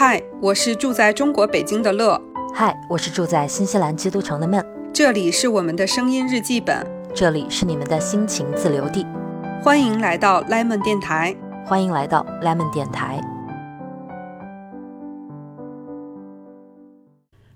[0.00, 2.22] 嗨，我是住在中国北京的乐。
[2.54, 4.64] 嗨，我是住在新西兰基督城的闷。
[4.94, 9.04] 这里是我们的声音日记本，这里是你们的心情自留地。
[9.60, 11.34] 欢迎来到 Lemon 电台，
[11.66, 13.20] 欢迎来到 Lemon 电台。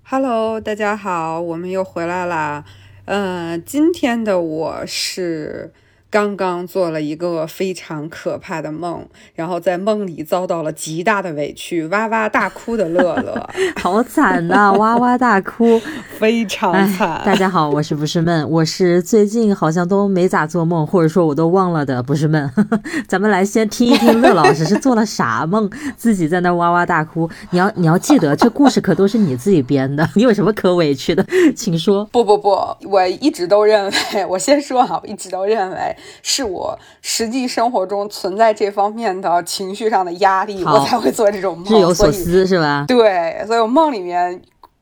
[0.03, 2.65] Hello，大家好，我们又回来啦。
[3.05, 5.71] 嗯，今天的我是。
[6.13, 9.03] 刚刚做了一个非常可怕的梦，
[9.33, 13.49] 然后在梦里遭到了极大的委屈，哇哇大哭的乐乐，
[13.81, 15.81] 好惨呐， 哇哇大哭，
[16.19, 17.19] 非常惨。
[17.25, 18.47] 大家好，我是不是闷？
[18.47, 22.47] 我是最近好像都没咋做梦，或者说我都忘了的，不是闷。
[23.09, 25.67] 咱们来先听一听乐老师是做了啥梦，
[25.97, 27.27] 自己在那哇哇大哭。
[27.49, 31.25] 你要你要记得，这故事可都是你自己编的，你有什么可委屈的？
[31.55, 32.05] 请说。
[32.11, 32.55] 不不不，
[32.87, 35.95] 我一直都认为，我先说哈，我一直都认为。
[36.21, 41.65] 是我实际生活中存在这方面的情绪上的压力，我才会做这种梦。
[41.73, 42.85] 日有所思是吧？
[42.87, 44.41] 对，所以我梦里面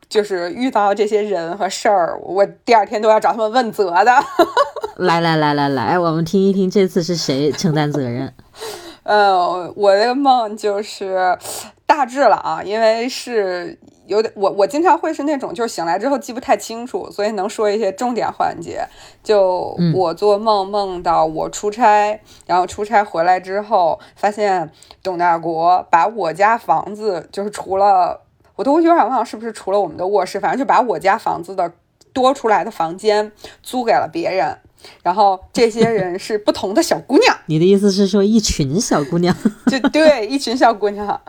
[0.10, 4.12] 就是遇到这些人和事儿，我第二天都要找他们问责的。
[4.98, 8.34] 来来来来来，我们听一听这次是谁承担责任？
[9.04, 11.38] 呃，我的梦就是
[11.86, 13.78] 大致了啊，因为是。
[14.12, 18.86] 有点，我我经常会是那种，就是醒来之后记不太清楚，所以能说一些重点环节。
[19.24, 24.70] 就我做梦梦到我出差，然后出差回来之后，发现
[25.02, 28.20] 董大国把我家房子，就是除了
[28.58, 31.72] 我都有点忘了是不是除了我们的卧室，反正就把我家房子的
[32.12, 33.32] 多出来的房间
[33.64, 34.58] 租给了别人。
[35.04, 37.38] 然后这些人 是不同的小姑娘。
[37.46, 39.34] 你的意思是说一群小姑娘？
[39.68, 41.22] 就对，一群小姑娘。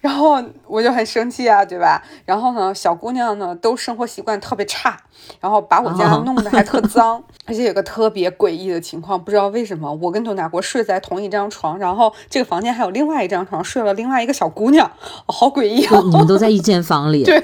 [0.00, 2.02] 然后我就很生气啊，对吧？
[2.24, 4.96] 然后呢，小姑娘呢都生活习惯特别差，
[5.40, 14.90] 然后把我家弄得还特 脏，而且有个特别诡异的情况，不知道为什么我跟董大国睡在同一张床，然后这个房间还有另外一张床睡了另外一个小姑娘，
[15.26, 16.00] 好诡异啊！
[16.04, 17.24] 你们都在一间房里？
[17.26, 17.42] 对。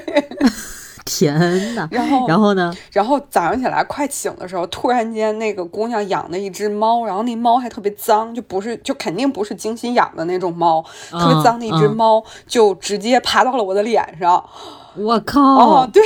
[1.05, 2.75] 天呐， 然后然后呢？
[2.91, 14.43] 然后早上起来快醒的时候，突然间那个姑娘养的一只猫，然后那猫还特别脏，就不是就肯定不是精心养的那种猫，特别脏的一只猫就直接爬到了我的脸上。
[14.95, 15.41] 我靠！
[15.41, 16.01] 哦，对，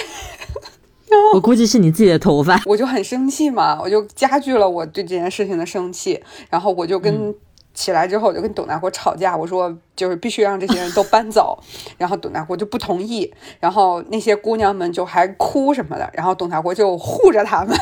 [1.33, 2.61] 我估计是你自己的头发。
[2.65, 7.33] 我就很生气嘛，我就加剧了我对这件事情的生气，然后我就跟。
[7.79, 11.57] 起来之后，我就跟董大国吵架，我说就是必须让这些人都搬走，
[11.97, 17.73] 然后董大国就不同意，然后那些姑娘们就还哭什么的，然后董大国就护着他们。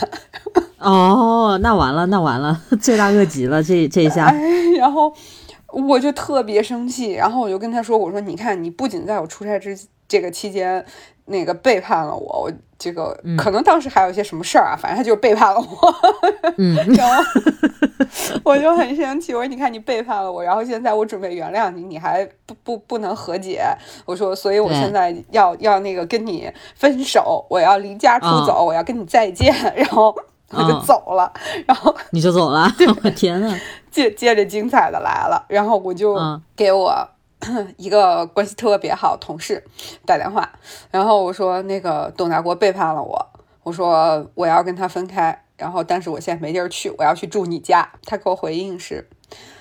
[0.77, 4.31] 哦，那完了，那完了，罪大恶极了，这这一下。
[4.77, 5.11] 然后
[5.73, 9.75] 我就特别生气，然后我就跟他说，我说你看，你不仅在我出差之
[10.07, 10.85] 这个期间。
[11.27, 15.95] 那个背叛了我，我这个可能当时还有一些什么事儿啊，反正他就是背叛了我，
[16.57, 17.23] 嗯， 然后
[18.43, 23.63] 我就很生气，我说你看你背叛了我，然后现在我准备原谅你，你还不不不能和解，
[24.05, 30.15] 我说所以我现在要要那个跟你分手，我要离家出走，我要跟你再见，然后
[30.51, 31.31] 我就走了，
[31.65, 32.71] 然后你就走了，
[33.03, 33.53] 我天呐，
[33.91, 36.17] 接接着精彩的来了，然后我就
[36.55, 37.09] 给我。
[37.77, 39.63] 一个关系特别好同事
[40.05, 40.49] 打电话，
[40.89, 43.27] 然后我说那个董大国背叛了我，
[43.63, 47.87] 我说我要跟他分开，然后但是我现在没地儿去，我要去住你家。
[48.05, 49.07] 他给我回应是，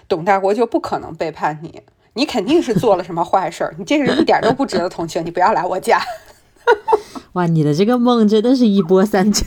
[0.09, 1.83] 董大国就不可能背叛你，
[2.15, 6.01] 你肯定是做了什么坏事儿，你这个人一点都不值得同情，你不要来我家。
[7.35, 9.45] 哇，你的这个梦真的是一波三折，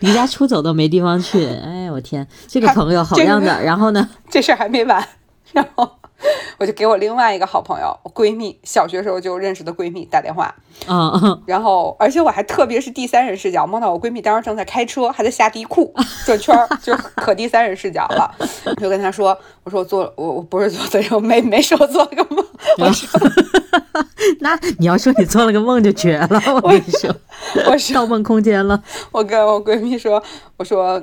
[0.00, 1.46] 离家出走都没地方去。
[1.46, 3.62] 哎，我天，这个朋友好样的。
[3.62, 5.08] 然后呢，这事儿还没完，
[5.52, 5.99] 然后。
[6.58, 10.54] 我就给我另外一个好朋友，闺蜜，小学时候就认识的闺蜜打电话，
[10.86, 15.92] 嗯，然后而且我还特别是第三人视角，梦到我闺蜜当时正在开车，还在下地库
[16.26, 18.34] 转圈，就可第三人视角了。
[18.66, 22.44] 我就跟她说，我说我做我我不是做的，我没没说做了个梦。
[22.78, 23.20] 我说，
[24.40, 27.14] 那你要说你做了个梦就绝了，我跟你说，
[27.66, 28.82] 我是盗梦空间了。
[29.10, 30.22] 我跟我闺蜜说，
[30.58, 31.02] 我说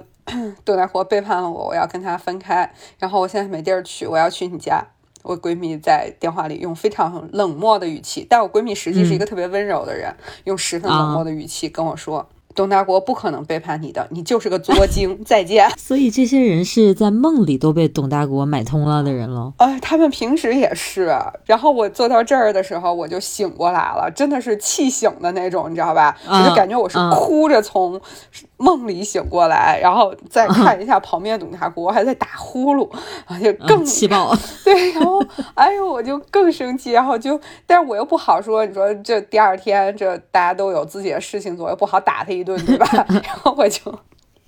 [0.64, 4.86] 董大活背叛了我，我要跟他分开，然后我现在没地儿去，我要去你家。
[5.28, 10.16] 我闺蜜在电话里用非常冷漠的语气，但我闺蜜实际是一个特别温柔的人，
[10.46, 12.26] 用十分冷漠的语气跟我说。
[12.56, 15.16] 董大国不可能背叛你的，你就是个作精。
[15.24, 15.70] 再见。
[15.78, 19.54] 所以这些人是在梦里都被董大国买通了的人了。
[19.58, 21.16] 哎，他们平时也是。
[21.46, 26.18] 然后我坐到这儿的时候，我就醒过来了，真的是气醒的那种，你知道吧？
[26.28, 28.02] 我就感觉我是哭着从
[28.58, 32.90] 梦里醒过来，然后再看一下旁边董大国还在打呼噜，
[33.42, 34.36] 就更气爆。
[34.66, 35.24] 对，然后
[35.54, 42.58] 哎呦，我就更生气，然后就，但是我又不好说，你说这第二天这大家都有自己的事情做，又不好打他一顿。
[42.66, 42.88] 对吧？
[43.24, 43.80] 然后我就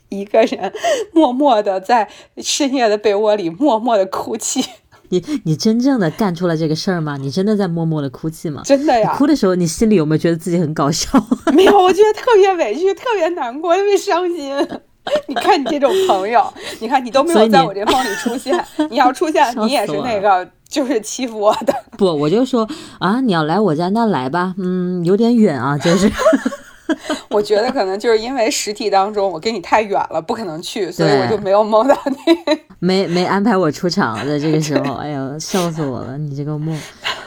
[0.09, 0.73] 一个人
[1.13, 4.65] 默默的在深夜的被窝里默默的哭泣。
[5.09, 7.17] 你你真正的干出了这个事儿吗？
[7.19, 8.61] 你真的在默默的哭泣吗？
[8.65, 9.15] 真的呀。
[9.15, 11.09] 哭的时候，你心里有没有觉得自己很搞笑？
[11.53, 14.55] 没有，我觉得特别委屈，特别难过，特别伤心。
[15.27, 21.73] 你看你这种朋友，你看你都没有在我这梦里出现， 你要出现，你也是那个就是欺负我的。
[21.97, 22.67] 不，我就说
[22.99, 24.53] 啊，你要来我家，那来吧。
[24.59, 26.11] 嗯，有点远啊，就是。
[27.29, 32.15] 我觉得可能就是因为实体当中我跟你太远了，不可能去， 所以我就没有梦到你，
[32.79, 34.95] 没没安排我出场在这个时候。
[34.95, 36.17] 哎呀，笑死我了！
[36.17, 36.77] 你这个梦，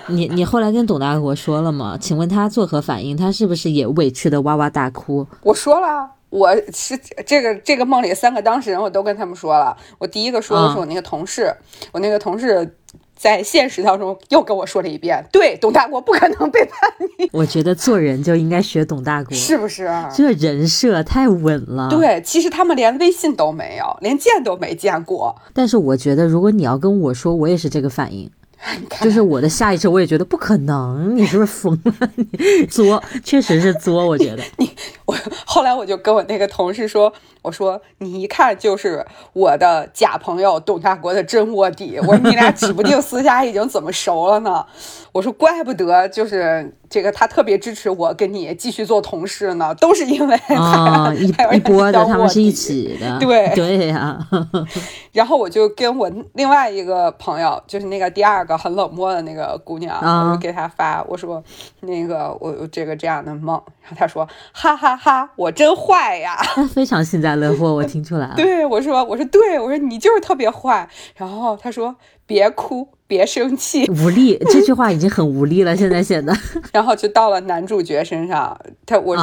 [0.09, 1.97] 你你后来跟董大国说了吗？
[2.01, 3.17] 请问他作何反应？
[3.17, 5.27] 他是不是也委屈的哇哇大哭？
[5.43, 9.77] 我说了，我是这个这个梦里三个当事人，我都跟他们说了。
[9.99, 11.55] 我第一个说的是我那个同事，
[11.93, 12.77] 我那个同事。
[13.23, 17.31] 在现实当中又跟我说了一遍，对，董大国不可能背叛你。
[17.33, 19.89] 我觉得做人就应该学董大国，是不是？
[20.13, 21.89] 这人设太稳了。
[21.89, 25.37] 对，其实他们连微信都没有，连见都没见过。
[25.55, 28.29] 但是我觉得，如果你要跟我说，我也是这个反应。
[29.03, 32.11] 就是我的下意识，我也觉得不可能，你是不是疯了？
[32.15, 34.43] 你作，确实是作，我觉得。
[34.57, 34.69] 你
[35.05, 44.65] 我后来我就跟我那个同事说，我说你一看就是我的假朋友董大国的真卧底，我说你俩指不定私下已经怎么熟了呢。
[45.13, 54.19] 我说怪不得就是这个他特别支持我跟你继续做同事呢，都是因为啊一一波的他们是一起的，对 对呀。
[55.13, 61.43] 然后我就跟我另外一个朋友，就是那个第二个很冷漠的那个姑娘，我就给她发，我说
[61.81, 66.39] 那个我这个这样的梦，然后她说哈哈哈，我真坏呀，
[66.73, 68.35] 非常幸灾乐祸，我听出来了。
[68.37, 71.95] 对我说我说对我说你就是特别坏，然后他说
[72.27, 76.37] 别哭别生气，无力这句 话已经很无力了，现在显得。
[76.73, 79.23] 然后就到了男主角身上，他我是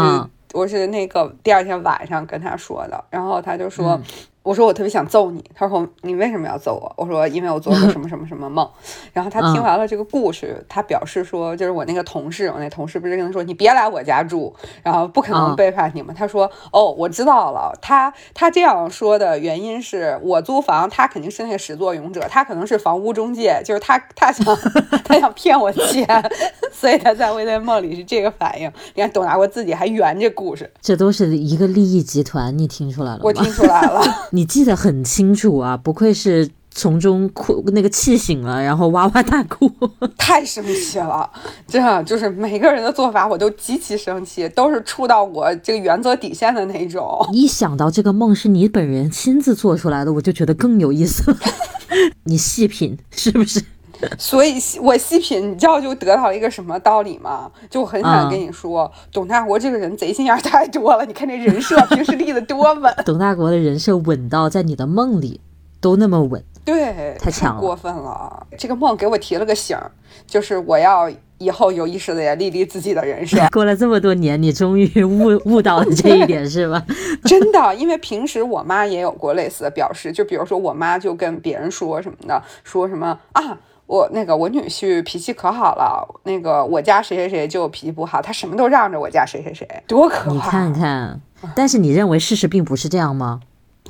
[0.54, 4.00] 我是那个第二天晚上跟他说的，然后他就说。
[4.42, 6.92] 我说我特别想揍你，他说你为什么要揍我？
[6.98, 8.68] 我说因为我做了什么 什么什么梦。
[9.14, 16.16] 然后他听完了这个故事，他表示说，就是我那个同事，我那同事不是跟他说，你别来我家住，然后不可能背叛你们。
[16.16, 17.78] 他说哦，我知道了。
[17.82, 24.58] 他他这样说的原因是我租房，他肯定是那个始作俑者，他可能是房屋中介，就是他他想
[25.04, 26.08] 他想骗我钱，
[26.72, 28.72] 所以他在我在梦里是这个反应。
[28.96, 33.22] 你看董大国自己还圆这故事，这都是一个利益集团，你听出来了吗？
[33.26, 34.02] 我听出来了。
[34.40, 39.70] 你记得很清楚啊，不愧是从中哭那个气醒了，然后哇哇大哭，
[40.18, 41.30] 太生气了。
[41.68, 47.28] 真的就是每个人的做法，我都极其生气，都是触到我这个原则底线的那种。
[47.34, 51.38] 一想到这个梦是你本人亲自做出来的，我就觉得更有意思了。
[52.24, 53.62] 你细品是不是？
[54.18, 57.52] 所以我细品，你知道就得到了一个什么道理吗？
[57.70, 61.06] 就很想跟你说，董大国这个人贼心眼太多了。
[61.06, 62.94] 你看这人设，平时立的多稳。
[63.06, 65.42] 董大国的人设稳到在你的梦里
[65.82, 68.48] 都那么稳，对，太强了，过分了。
[68.58, 69.78] 这个梦给我提了个醒，
[70.26, 73.38] 就是我要以后有意识的也立立自己的人设。
[73.52, 76.86] 过了这么多年，你终于悟悟到了这一点是吧？
[77.26, 83.58] 真的，因为平时我妈也有过类似的表示，就比如说我妈就跟别人说什么的，说什么啊。
[83.90, 90.32] 我那个我女婿脾气可好了，那个我家谁谁谁就脾气不好，他什么都让着我家谁谁谁，多可怕！
[90.32, 91.20] 你看看，
[91.56, 93.40] 但是你认为事实并不是这样吗？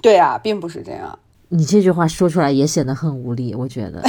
[0.02, 1.20] 对啊，并不是这样。
[1.50, 4.02] 你这句话说出来也显得很无力，我觉得。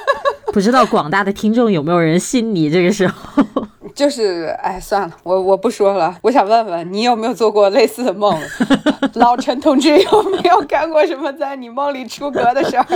[0.50, 2.70] 不知道广大的听众有没有人信你？
[2.70, 3.44] 这个时候，
[3.94, 6.16] 就是哎，算了，我我不说了。
[6.22, 8.34] 我想问问你有没有做过类似的梦？
[9.16, 12.86] 老陈同志有没有干过什么在你梦里出格的事儿？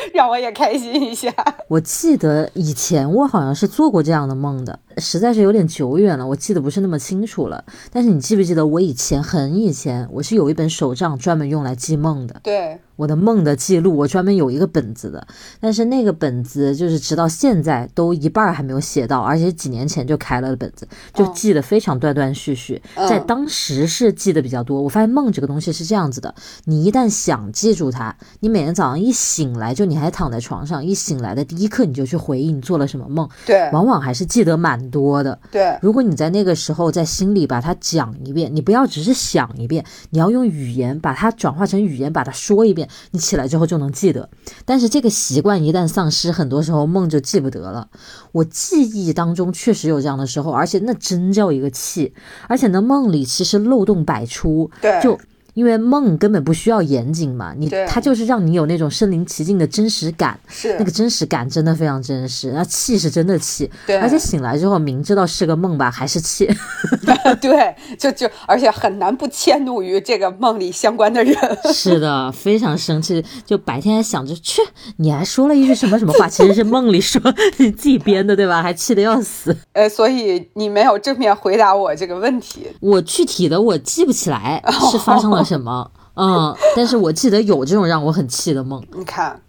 [0.14, 1.32] 让我也开心一下。
[1.68, 4.78] 我记得以前我好像是做过这样的梦的。
[4.98, 7.64] 实在是有点久远了，我记得不是那么清楚了。
[7.92, 12.40] 但是你记不记得我以前很以前，我是有一本手账专门用来记梦的。
[12.42, 15.26] 对，我的梦的记录，我专门有一个本子的。
[15.60, 22.80] 但是那个本子就是直到现在都一半还没有写到，而且几年前就开了的本子，就记得非常断断续续。
[22.94, 24.80] 在当时是记得比较多。
[24.80, 26.34] 我发现梦这个东西是这样子的，
[26.64, 33.28] 你一旦想记住它，你每天早上一醒来，就你还躺在床上，一醒来的第一刻你就去回忆你做了什么梦。
[33.44, 34.96] 对，往往还是记得满。
[34.96, 35.78] 多的，对。
[35.82, 44.28] 如果你在那个时候在心里把它讲一遍，你不要只是想一遍，你要用语言把它转化成语言，把它说一遍，你起来之后就能记得。
[44.64, 47.88] 但是这个习惯一旦丧失，很多时候梦就记不得了。
[48.32, 52.14] 我记忆当中确实有这样的时候，而且那真叫一个气，
[52.48, 55.18] 而且那梦里其实漏洞百出，对，就。
[55.56, 66.46] 因为梦根本不需要严谨嘛，你对它就是让你有那种身临其境的真实感，是那个真实感真的非常真实，那气是真的气，对而且醒来之后明知道是个梦吧，还是气。
[67.40, 71.34] 对，就就而且很难不迁怒于这个梦里相关的人。
[71.72, 74.60] 是的，非常生气，就白天还想着去，
[74.98, 77.18] 你还说了一句什么什么话，其实是梦里说
[77.56, 78.62] 你自己编的，对吧？
[78.62, 79.56] 还气得要死。
[79.72, 82.66] 呃，所以你没有正面回答我这个问题。
[82.80, 88.84] 我具体的我记不起来是发生了什么，嗯，但是我记得有这种让我很气的梦。
[88.94, 89.40] 你看，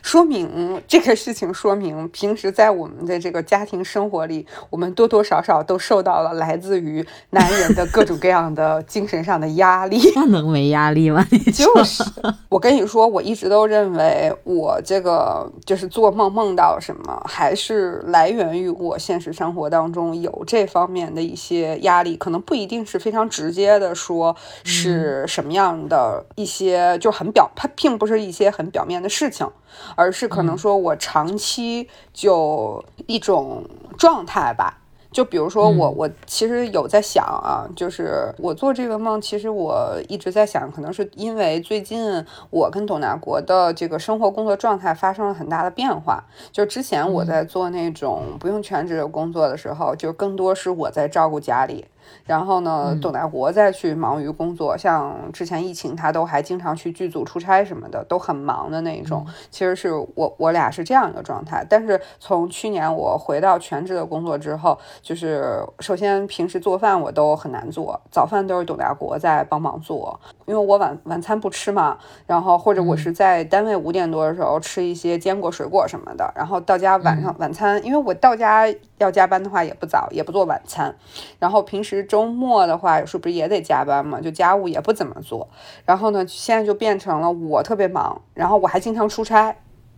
[0.00, 10.00] 说明这个事情说明平时在我们的这个家庭生活里，我们多多少少都受到了来自于男人的各种各样的精神上的压力。
[10.16, 11.26] 那能没压力吗？
[11.30, 12.02] 你就是，
[12.48, 24.34] 我跟你说，我一直都认为我这个就是做梦梦到什么，还是来源于我现实生活当中有这方面的一些压力，可能不一定是非常直接的说
[24.64, 29.48] 是什么样的一些，就很表，它并不是一些很表面的事情，
[29.94, 33.64] 而是可能说我长期就一种
[33.98, 34.78] 状态吧。
[35.12, 46.24] 就比如说我，我其实有在想啊，就是我做这个梦，其实我一直在想，可能是因为最近我跟董大国的这个生活工作状态发生了很大的变化。
[46.50, 51.84] 就之前我在做那种不用全职的工作的时候，就更多是我在照顾家里。
[52.24, 59.26] 然后呢，董大国再去忙于工作，像之前疫情，他都还经常去剧组出差什么的，都很忙的那种。
[59.50, 61.64] 其实是我我俩是这样一个状态。
[61.68, 71.98] 但是从去年我回到全职的工作之后，就是首先平时做饭我都很难做，早饭都是董大国在帮忙做，因为我晚晚餐不吃嘛。
[72.26, 78.66] 然后或者我是在单位五点多的时候吃一些坚果水果什么的，然后到家晚上晚餐，因为我到家
[78.98, 80.94] 要加班的话也不早，也不做晚餐。
[81.38, 84.20] 然后平时周末的话，有时候不是也得加班嘛？
[84.20, 85.48] 就家务也不怎么做。
[85.84, 89.54] 然后呢，现在就变成了我特别忙，然后我还经常出差，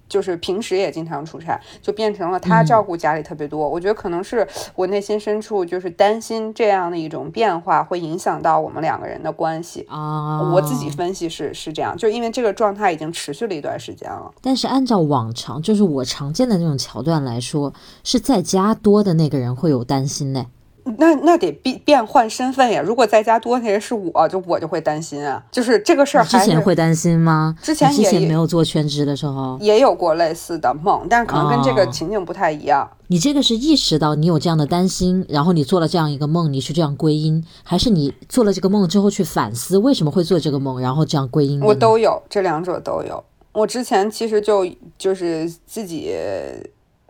[0.06, 3.66] 就是平时也经常出差，就变成了他照顾家里特别多。
[3.66, 9.86] 我觉得可能是我内心深处就是担心这样的一种变化会影响到我们两个人的关系。
[9.88, 14.30] 啊，我自己分析是是这样，就因为这个状态已经持续了一段时间了。
[14.42, 17.72] 但是按照往常，就是我常见的那种桥段来说，
[18.04, 20.46] 是在家多的那个人会有担心呢。
[20.98, 22.82] 那那得变变换身份呀！
[22.82, 25.42] 如果在家多那人是我，就我就会担心啊。
[25.50, 27.56] 就是这个事儿之前会担心吗？
[27.62, 32.88] 之前也之前没有做全职的时候，也有过类似的梦，但是可能跟这个哦情景不太一样。
[33.06, 41.60] 你这个是意识到你有这样的担心，然后你做了这样一个梦，你去这样归因，还是你做了这个梦之后去反思为什么会做这个梦，然后这样归因？
[41.62, 43.24] 我都有，这两者都有。
[43.52, 44.66] 我之前其实就
[44.98, 46.12] 就是自己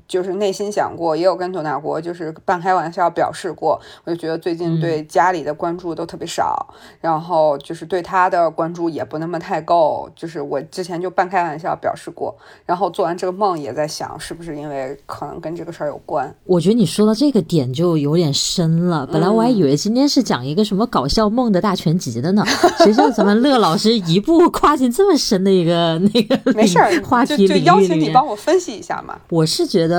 [0.06, 6.66] 就是内心想过，也有跟董大国就是半开玩笑表示过，我就觉得最近对家里的关注都特别少，
[7.00, 12.34] 然后就是对他的关注也不那么太够，就是我之前就半开玩笑表示过，
[12.64, 16.34] 然后做完这个梦也在想，是不是因为可能跟这个事儿有关。
[16.44, 19.06] 我觉得你说到这个点就有点深了。
[19.06, 22.42] 本来我还以为今天是讲一个什么搞笑梦的大全集的呢，
[22.78, 26.90] 谁知道咱们乐老师一步跨进这么深的一个那个没事儿
[27.26, 28.14] 就就邀请你。
[28.14, 29.18] 帮我分析一下嘛。
[29.28, 29.93] 我是觉得，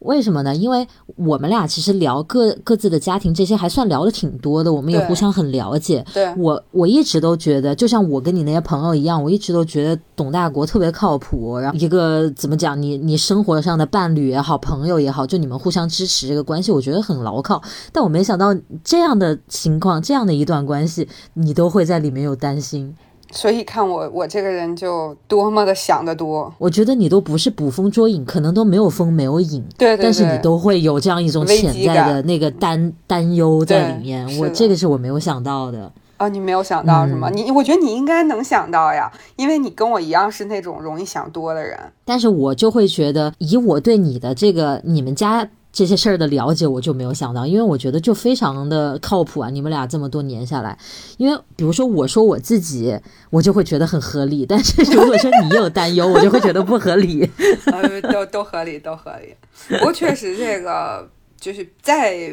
[0.00, 0.54] 为什么呢？
[0.54, 6.04] 因为我们俩其实聊各各自的家庭这些还算聊的挺多的，我们也互相很了解。
[6.14, 11.58] 对，我我一直都觉得，就像我跟你那些朋友一样，我一直都觉得董大国特别靠谱。
[11.58, 17.60] 然后一个怎么讲，你你生活上的伴侣也好，朋友也好，就你们互相支持这个关系，我觉得很牢靠。
[17.92, 18.54] 但我没想到
[18.84, 22.94] 这样的情况，这样的一段关系，你都会在里面有担心。
[23.30, 26.52] 所以看我我这个人就多么的想得多。
[26.58, 34.26] 我觉得你都不是捕风捉影，可能都没有风没有影，对对对，但是你都会有这样一种潜在的那个担担忧在里面。
[34.38, 35.90] 我这个是我没有想到的。
[36.16, 37.30] 啊，你没有想到是吗？
[37.30, 41.78] 嗯你我觉得你应该能想到呀，因为你跟我一样是那种容易想多的人。
[42.04, 49.48] 但是我就会觉得，以我对你的这个你们家这些事儿的了解，我就没有想到，因为我觉得就非常的靠谱啊！
[49.48, 50.76] 你们俩这么多年下来，
[51.18, 52.98] 因为比如说我说我自己，
[53.30, 57.30] 我就会觉得很合理，但是如果说你有担忧，我就会觉得不合理。
[58.12, 59.36] 都都合理，都合理。
[59.68, 61.08] 不过确实，这个
[61.38, 62.28] 就是在，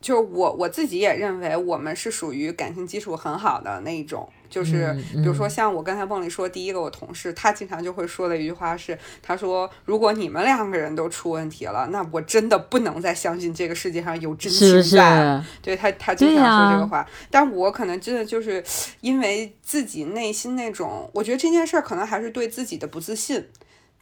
[0.00, 4.28] 就是我我自己也认为我们是属于感情基础很好的那一种。
[4.54, 4.84] 就是
[5.14, 15.42] 嗯比如说像我刚才梦里说，第一个我同事，他经常就会说的一句话是，他说如果你们两个人都出问题了，那我真的不能再相信这个世界上有真情在。
[15.60, 18.62] 对他，他经常说这个话，但我可能真的就是
[19.00, 23.44] 因为自己内心那种，我觉得这件事儿可能还是对自己的不自信。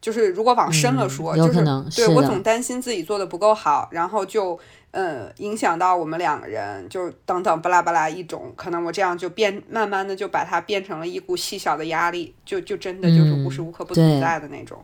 [0.03, 4.59] 就是如果往深了说，就是对我总担心自己做的不够好，然后就
[4.93, 14.83] 呃影响到我们两个人，就等等巴拉巴拉一种，可能我这样就变慢慢的就把它变成了一股细小的压力，就就真的就是无时无刻不存在的那种。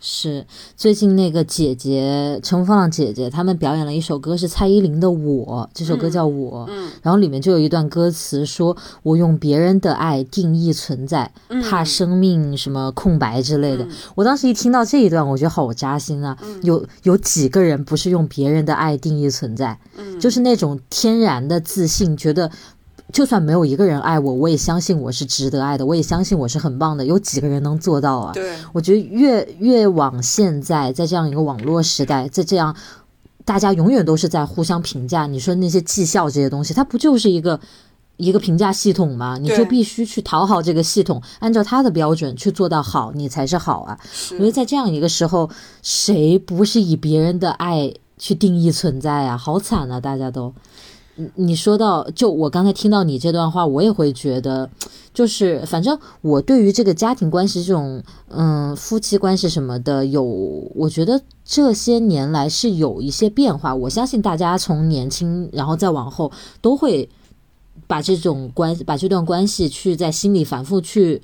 [0.00, 13.86] 是最近那个姐姐乘风浪姐姐他们表演了一首歌，是蔡依林的《我》，这首歌叫《我》，嗯然后里面就有一段歌词说：“我用别人的爱定义存在，嗯怕生命什么空白之类的。
[14.14, 16.36] 我当时一听到这一段，我觉得好扎心啊！
[16.42, 19.78] 嗯有有几个人不是用别人的爱定义存在？
[19.96, 22.50] 嗯就是那种天然的自信，觉得
[23.12, 27.04] 就算没有一个人爱我，我也相信我是值得爱的，我也相信我是很棒的。
[27.04, 28.32] 有几个人能做到啊？
[28.34, 32.76] 对，我觉得越越往现在，在这样一个网络时代，在这样
[33.46, 35.26] 大家永远都是在互相评价。
[35.26, 37.58] 你说那些绩效这些东西，它不就是一个
[38.18, 39.38] 一个评价系统吗？
[39.40, 43.98] 你就必须去讨好这个系统，按照它的标准去做到好，你才是好啊。
[44.32, 45.48] 我觉得，在这样一个时候，
[45.82, 49.38] 谁不是以别人的爱去定义存在啊？
[49.38, 50.52] 好惨啊，大家都。
[51.34, 54.70] 你说到，就我刚才听到你这段话，我也会觉得，
[55.12, 63.74] 就是反正我对于这个家庭关系这种，嗯，夫妻关系什么的，有我觉得这些年来是有一些变化。
[63.74, 67.08] 我相信大家从年轻然后再往后，都会
[67.86, 71.20] 把这种关把这段关系去在心里反复去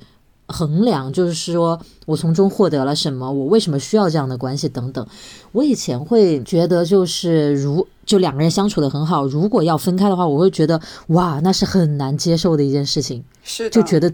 [0.47, 5.05] 衡量，就是说我从中获得了什么，我为什么需要这样的关系等等。
[5.51, 14.11] 我以前会觉得，就是如就两个人相处的很好，如果要分开的话，我会觉得哇，那是很难接受的一件事情，是，就觉得。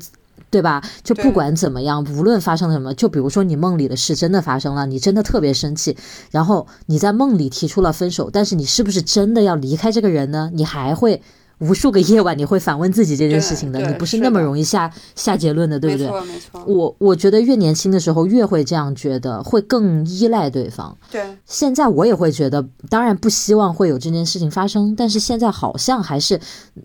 [0.50, 0.84] 对吧？
[1.02, 5.96] 就不管怎么样，无论发生了什么，就比如说你梦里的事真的发生了，你真的特别生气，
[6.30, 10.52] 然后你在梦里提出了分手，但是你是不是真的要离开这个人呢？
[10.54, 11.22] 你还会
[11.62, 16.12] 无数个夜晚你会反问自己这件事情的，你不是那么容易下下结论的，对不对没？
[16.12, 20.98] 错没错，我我觉得越年轻的时候越会这样觉得，会更依赖对方。
[21.12, 26.40] 对，现在我也会觉得，当然不希望会有这件事情发生，但是现在好像还是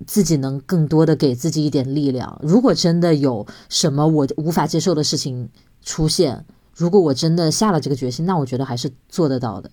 [0.07, 2.39] 自己能更多的给自己一点力量。
[2.43, 5.49] 如果真的有什么我无法接受的事情
[5.83, 6.45] 出现，
[6.77, 9.71] 如果我真的下了这个决心，那我觉得还是做得到的。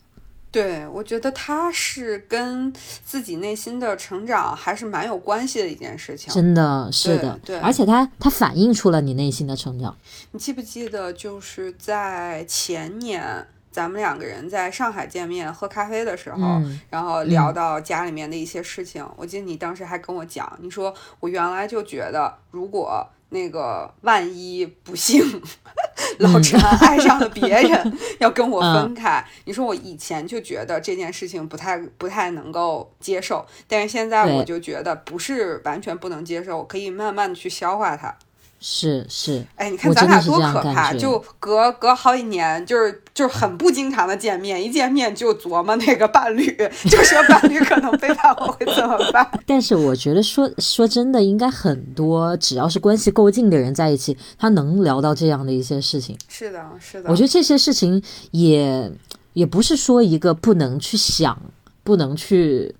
[0.53, 2.71] 对，我觉得他是跟
[3.03, 6.31] 自己内心的成长还是蛮有关系的一件事情。
[6.31, 9.97] 真的是的，对对而且他他反映出了你内心的成长。
[10.31, 19.03] 你记不记得，就是在前年咱们两个人在上海见面喝咖啡的时候，嗯然后聊到家里面的一些事情。
[19.15, 25.41] 我记得你当时还跟我讲，你说我原来就觉得，如果那个万一不幸
[26.19, 38.15] 老陈爱上了别人， 要跟我分开，你说我以前就觉得这件事情不太不太能够接受，但是现在我就觉得不是完全不能接受，我可以慢慢的去消化它。
[38.65, 40.93] 是是，哎，你看我咱俩多可怕！
[40.93, 46.45] 就隔隔好几年，就是就是很不经常的见面，一见面就琢磨那个伴侣，
[46.89, 49.29] 就说伴侣可能背叛我会怎么办？
[49.45, 56.17] 但是我觉得说说真的，应该很多只要是关系够近的人在一起，他能聊到这样的一些事情。
[56.29, 58.89] 是的，是的，我觉得这些事情也
[59.33, 61.37] 也不是说一个不能去想、
[61.83, 62.73] 不能去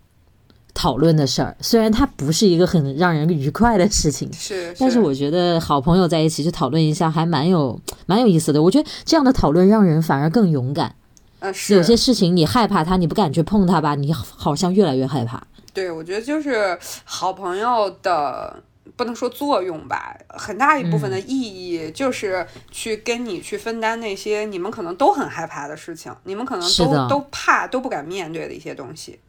[0.74, 4.32] 讨论的事儿，虽然它不是一个很让人愉快的事情。
[4.34, 8.62] 是，但是我觉得好朋友在一起去讨论一下，还蛮有 蛮有意思的。
[8.62, 10.96] 我觉得这样的讨论让人反而更勇敢。
[11.40, 15.42] 嗯是有些事情你害怕它，你不敢去碰它吧，你好像越来越害怕。
[15.74, 18.64] 对，我觉得就是好朋友的。
[18.96, 29.20] 不能说作用吧，很大一部分的嗯意义就是去跟你去分担那些你们可能都很害怕的事情，你们可能都都怕都不敢面对的一些东西。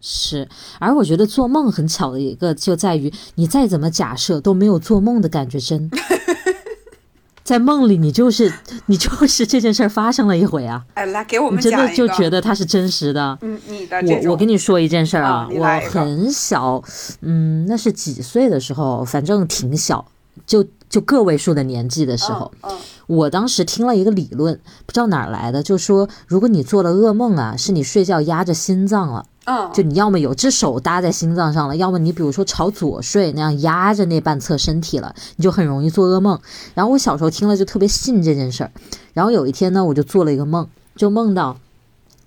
[0.00, 5.90] 是，而我觉得做梦很巧的一个就在于，你再怎么假设都没有做梦的感觉真。
[7.42, 8.52] 在梦里，你就是
[8.86, 13.36] 你就是这件事儿发生了一回啊，哎，来给我你真的们讲一个，就觉得它是真实的。
[13.40, 16.80] 嗯，你的我我跟你说一件事儿啊我很小，
[17.22, 20.06] 嗯，那是几岁的时候，反正挺小，
[20.46, 22.52] 就就个位数的年纪的时候，
[23.08, 24.54] 我当时听了一个理论，
[24.86, 29.26] 不知道哪儿来的，就说如果你做了噩梦啊，是你睡觉压着心脏了。
[29.44, 36.38] 嗯，就你要么有只手搭在心脏上了，要么你比如说朝左睡那样压着那半侧身体了，你就很容易做噩梦。
[36.74, 38.70] 然后我小时候听了就特别信这件事儿，
[39.12, 41.56] 然后有一天呢，我就做了一个梦，就梦到。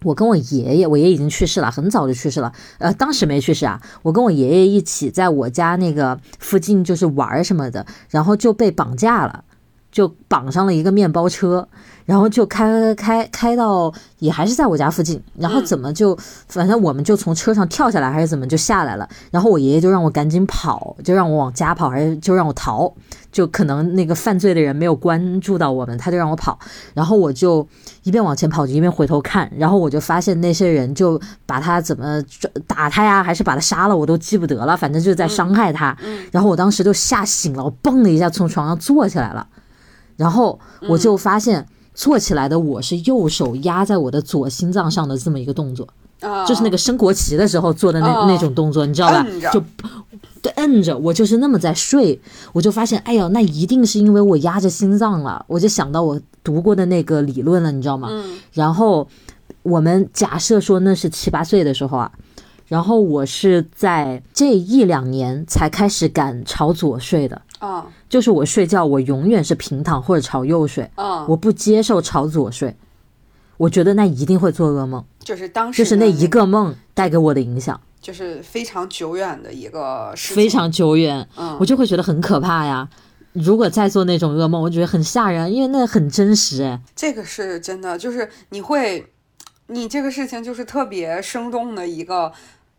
[0.03, 2.51] 我跟我爷爷，我爷爷已经去世了，很早就去世了。
[2.79, 3.81] 呃，当时没去世啊。
[4.01, 9.45] 我跟我爷爷一起在我家那个附近就是玩什么的，然后就被绑架了，
[9.93, 11.65] 就绑上了一个面包车，
[12.03, 16.17] 然后就开开开到也还是在我家附近，然后怎么就
[16.49, 22.93] 反正我们就从车上跳下来还是怎么就下来了，然后我爷爷就让我赶紧跑，就让我往家跑，还是就让我逃。
[23.31, 26.59] 就可能那个犯罪的人没有关注到我们，他就让我跑，
[26.93, 27.67] 然后我就
[28.03, 32.21] 一边往前跑，就一边回头看，然后我就发现那些人就把他怎么
[32.67, 35.97] 打他呀，还是把他杀了，我都记不得了，反正就是在伤害他。
[36.31, 39.47] 然后我当时就吓醒了，我嘣的一下从床上坐起来了，
[40.15, 45.87] 然后我就发现坐起来的我是右手压在我的左心脏上的这么一个动作。
[46.47, 49.27] 就是那个升国旗的时候做的那那种动作，你知道吧？
[49.51, 49.61] 就
[50.41, 52.17] 对，摁着我就是那么在睡，
[52.53, 55.43] 我就发现，哎呦，那一定是因为我压着心脏了。
[55.49, 58.09] 我就想到我读过的那个理论了，你知道吗？
[58.53, 59.05] 然后
[59.63, 62.09] 我们假设说那是七八岁的时候啊，
[62.67, 72.75] 然后我是在这一两年才开始敢朝左睡的啊，就是我睡觉我永远是平躺或者朝右睡啊，我不接受朝左睡。
[73.57, 82.87] 我觉得那一定会做噩梦，就是当时就是那一个梦带给我的影响，就是非常久远的一个事非常久远，嗯，我就会觉得很可怕呀。
[83.31, 86.79] 如果再做那种噩梦，我觉得很吓人，因为那很真实哎。
[86.95, 89.07] 这个是真的，就是你会，
[89.65, 92.31] 你这个事情就是特别生动的一个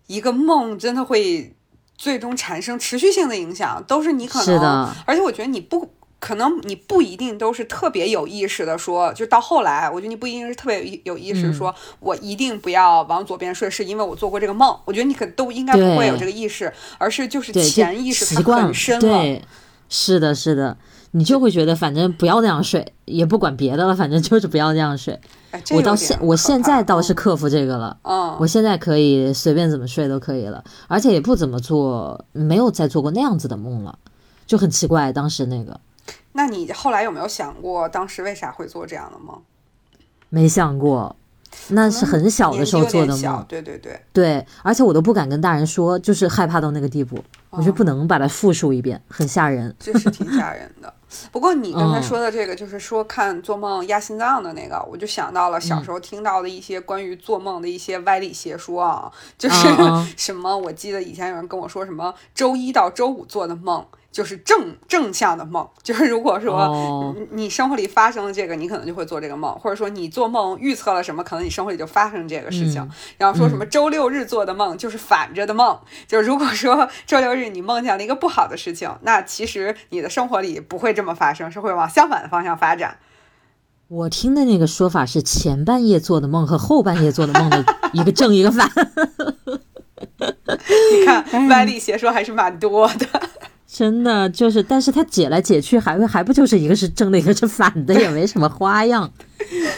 [0.06, 1.56] 一个梦，真的会
[1.96, 5.90] 最终产生持续性的影响，都是你可能，是的，而且我觉得你不。
[6.20, 14.74] 可能你不一定都是特别有意识的说，就到后来，我觉得你不一定是特别有意识说，我一定不要往左边睡，是因为我做过这个梦。
[14.86, 19.00] 我觉得你可都应该不会有这个意识，而是就是潜意识它很深了。
[19.00, 19.42] 对，
[19.90, 20.78] 是的，是的，
[21.16, 25.18] 你就会觉得反正不要那样睡，也不管别的了，反正就是不要那样睡。
[25.70, 33.96] 我到现我现在倒是克服这个了，嗯，我现在可以随便怎么睡都可以了，而且也不怎么做，没有再做过那样子的梦了，
[34.44, 35.78] 就很奇怪，当时那个。
[36.32, 39.40] 那你后来有没有想过，当时为啥会做这样的梦？
[40.30, 41.14] 没想过，
[41.68, 43.46] 那是很小的时候做的梦。
[43.48, 47.22] 对对对对，而且我都不敢跟大人说，就是害怕到那个地步。
[47.56, 49.72] 我就不能把它复述一遍，很吓人。
[49.78, 50.92] 这是挺吓人的。
[51.30, 59.68] 不过你刚才说的这个，就是说看做梦压心脏的那个，我就想到了小时候听到的一些关于做梦的一些歪理邪说啊，就是
[60.16, 63.84] 什么，我记得以前有人跟我说什么周一到周五做的梦。
[64.14, 72.88] 就是正正向的梦，就是如果说你生活里发生了这个，你可能就会做这个梦，或者说你做梦预测了什么，可能你生活里就发生这个事情。
[73.18, 82.98] 然后说什么周六日做的梦就是反着的梦，就是如果说 周六日你梦见了一个不好的事情，那其实你的生活里不会这么发生，是会往相反的方向发展。
[83.88, 88.70] 我听的那个说法是前半夜做的梦和后半夜做的梦的一个正一个反。
[90.20, 93.06] 你看歪理邪说还是蛮多的。
[93.74, 99.10] 真的就是，但是他解来解去，还还不就是一个是正的，一个是反的，也没什么花样。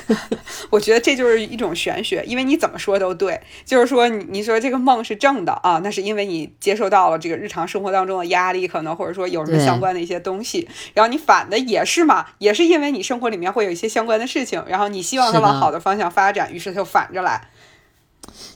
[0.69, 3.41] 我觉得这就是一种玄学，因为你怎么说都对。
[3.65, 10.69] 就是说，你你说这个梦是正的啊，那是因为你接受到了这个日常生活当中的压力，可能或者说有什么相关的一些东西。
[10.93, 17.49] 然后你反的也是嘛，也是因为你生活里面会有一些相关的事情，然后你希望它往好的方向发展，于是它就反着来。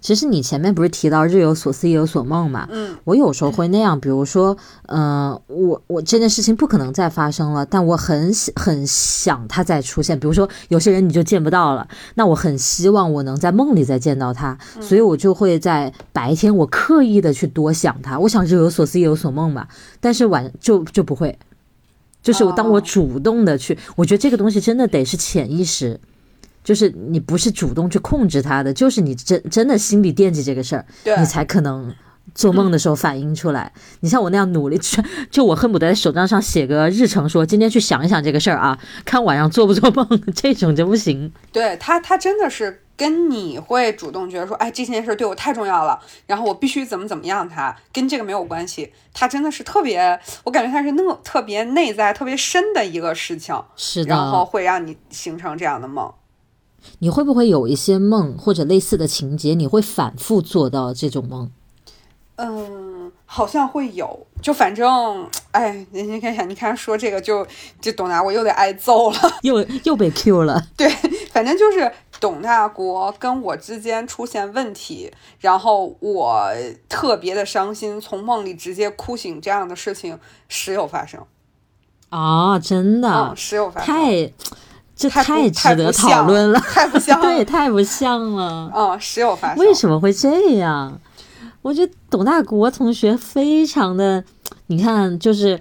[0.01, 2.69] 其实你前面不是提到日有所思夜有所梦嘛？
[2.71, 10.19] 嗯，我有时候会那样，比如说，嗯，我我这件事情不可能再发生了，但我很很想它再出现。
[10.19, 19.67] 比如说，有些人你就见不到了，那我很希望我能在梦里再见到他，所以我就会在白天我刻意的去多想他，我想日有所思夜有所梦嘛。
[20.01, 21.39] 但是晚就就不会，
[22.23, 26.01] 就是当我主动的去，我觉得这个东西真的得是潜意识。
[26.63, 30.85] 就是你不是主动去控制他的，就是你真真的心里惦记这个事儿，
[31.19, 31.95] 你才可能
[32.35, 33.73] 做梦的时候反映出来。
[34.01, 34.79] 你像我那样努力，
[35.31, 41.33] 就我恨不得在手账上写个日程，说今天去想一想这个事儿啊，看晚上做不做梦，这种就不行。
[41.51, 48.93] 对他，他真的是跟你会主动觉得说，哎，这件事对我太重要了，然后我必须怎么怎么样，他跟这个没有关系。
[49.13, 56.13] 他真的是特别，我感觉他是那特别内在、特别深的一个事情，是的，然后会让你形成这样的梦。
[57.01, 59.55] 你会不会有一些梦或者类似的情节？
[59.55, 61.51] 你会反复做到这种梦？
[62.37, 64.27] 嗯，好像会有。
[64.41, 67.47] 就反正，哎，你你看，你看说这个就
[67.81, 70.67] 就董大国又得挨揍了， 又又被 Q 了。
[70.75, 70.89] 对，
[71.31, 76.51] 反正就是董大国跟我之间出现问题，然后我
[76.89, 81.21] 特别的伤心，从梦里直接哭醒，这样的事情时有发生。
[82.09, 84.33] 啊，真的，时有发生，太。
[85.01, 88.71] 这太值得讨论了， 太不像， 对，太不像了。
[88.75, 89.57] 哦，时有发生。
[89.57, 91.01] 为什么会这样？
[91.63, 94.23] 我觉得董大国同学非常的，
[94.67, 95.59] 你看，就是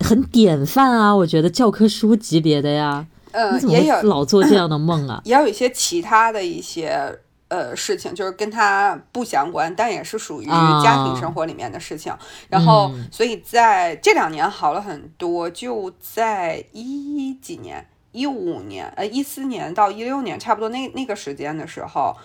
[0.00, 1.16] 很典范啊。
[1.16, 3.06] 我觉得教科书级别的呀。
[3.32, 5.20] 呃，也有老做这样的梦啊。
[5.24, 12.12] 也有一些其他的一些呃事情，就是跟他不相关，但也是属于啊家庭生活里面的事情。
[12.50, 17.86] 然后嗯，所以在这两年好了很多，就在一几年。
[18.16, 22.16] 一五年，呃，一四年到一六年，差不多那那个时间的时候，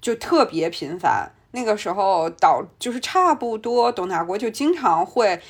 [0.00, 1.28] 就特别频繁。
[1.52, 5.40] 那个时候导就是差不多董大国就经常会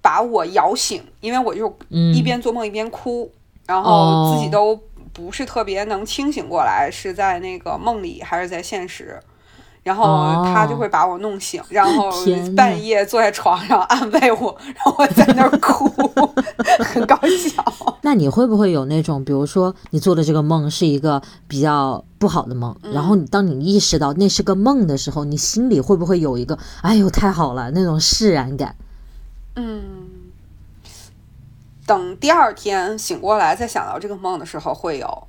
[0.00, 3.30] 把我摇醒，因为我就嗯一边做梦一边哭，
[3.66, 4.74] 然后哦自己都
[5.12, 9.20] 不是特别能清醒过来，是在那个梦里还是在现实。
[9.82, 12.10] 然后他就会把我弄醒，然后
[12.56, 15.88] 半夜坐在床上安慰我，然后我在那儿哭，
[16.84, 17.64] 很搞笑。
[18.02, 28.74] 那你会不会有那种，比如说你做的这个梦是一个比较不好的梦，然后你当你意识到那是个梦的时候，你心里会不会有一个“哎呦太好了”那种释然感？
[29.56, 29.82] 嗯，
[31.86, 35.26] 等第二天醒过来再想到这个梦的时候会有，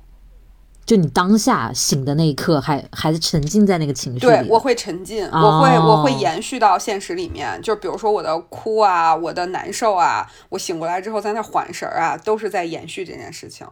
[0.86, 13.66] 就你当下醒的那一刻还还是沉浸在那个情绪里，对我会沉浸，我会我会哦延续到现实里面，就比如说我的哭啊，我的难受啊，我醒过来之后在那缓神儿啊，都是在延续这件事情。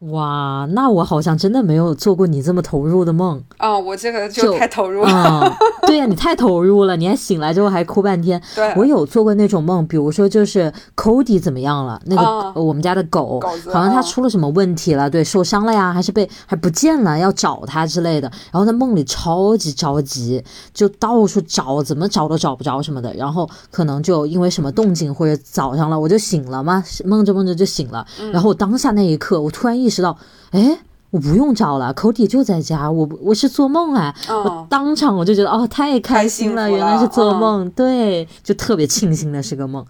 [0.00, 3.42] 哇，那我好像真的没有做过你这么投入的梦。
[3.56, 5.10] 啊、我这个就就太投入了。
[5.10, 5.52] 嗯，
[5.88, 8.40] 对呀、你太投入了，你还醒来之后还哭半天。
[8.54, 18.30] 对，我有做过那种梦，比如说就是 Cody 怎么样了，那个、我们家的狗，狗好像它啊出了什么问题了，对，受伤了呀，还是被还不见了，要找它之类的。
[18.52, 20.40] 然后在梦里超级着急，
[20.72, 23.12] 就到处找，怎么找都找不着什么的。
[23.14, 28.06] 然后可能就因为什么动静或者早上了，我就醒了嘛，梦着梦着就醒了。
[28.20, 30.16] 嗯然后我当下那一刻，我突然意识到，
[30.52, 30.78] 哎。
[31.10, 39.82] 我不用找了，Cody 就在家，我我是做梦哎，我嗯，当场我就觉得哦，太开心了，原来是做梦，对，就特别庆幸的是个梦。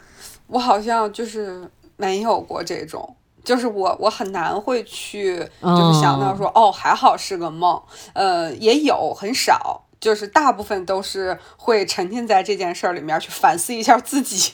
[0.47, 3.17] 我好像就是没有过这种。
[3.43, 7.83] 就是我，我很难会去，就是想到说，哦，还好是个梦，
[8.13, 14.53] 呃，也有很少，就是大部分都是会沉浸在这件事儿里面去反思一下自己，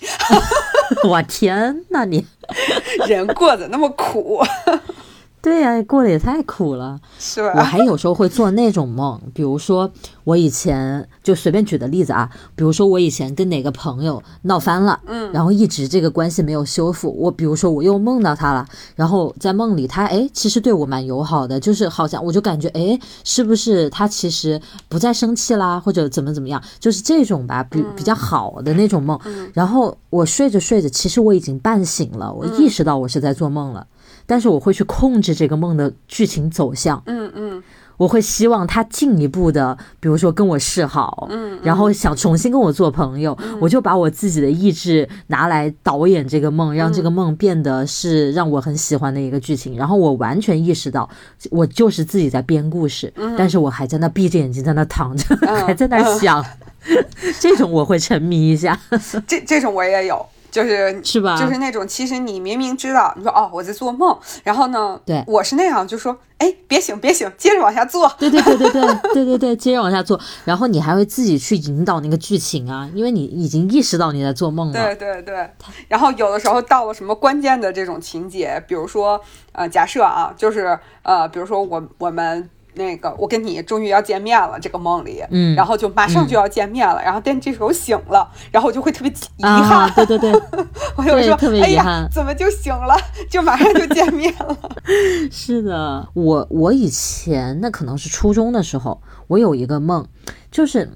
[1.06, 2.24] 我天呐，你
[3.06, 4.40] 人过得那么苦，
[5.44, 6.98] 对呀、过得也太苦了。
[7.18, 7.60] 是吧我？
[7.60, 9.90] 还有时候会做那种梦，比如说
[10.24, 29.20] 我以前就随便举的例子啊，比如说我以前跟哪个朋友闹翻了，嗯，然后一直这个关系没有修复，我比如说我又梦到他了，然后在梦里他哎其实对我蛮友好的，就是好像我就感觉哎是不是他其实不再生气啦，或者怎么怎么样，就是这种吧，比比较好的那种梦。
[29.52, 33.86] 然后我睡着睡着，其实我已经半醒了，我意识到我是在做梦了。
[34.26, 37.62] 但是我会去控制这个梦的剧情走向，嗯嗯。
[37.96, 51.08] 我会希望他进一步的，比如说跟我示好，嗯，然后想重新跟我做朋友，我就把我自己的意志拿来导演这个梦，让这个梦变得是让我很喜欢的一个剧情，然后我完全意识到
[51.52, 55.54] 我就是自己在编故事，但是我还在那闭着眼睛在那躺着，嗯。
[55.64, 56.44] 还在那想，
[57.38, 58.76] 这种我会沉迷一下，
[59.24, 61.36] 这这种我也有，就是是吧？
[61.36, 74.72] 就是那种，其实你明明知道，你说哦我在做梦，然后呢，对我是那样，就说哎别醒别醒，接着往下做， 对对对对对对对对，接着往下做，然后你还会自己去引导那个剧情啊，因为你已经意识到你在做梦了。
[74.72, 75.50] 对对对，
[75.88, 82.48] 然后有的时候到了什么关键的这种情节，比如说呃假设啊，就是呃比如说我我们。
[82.74, 85.54] 那个，我跟你终于要见面了，这个梦里，嗯。
[85.54, 90.32] 然后就马上就要见面了，然后但这时候醒了，然后我就会特别遗啊，憾，对对对，
[90.96, 92.96] 我就会说，对特别哎呀遗憾，怎么就醒了，
[93.30, 94.70] 就马上就见面了，
[95.30, 100.06] 是的，我我以前那可能是初中的时候，我有一个梦，
[100.50, 100.90] 就是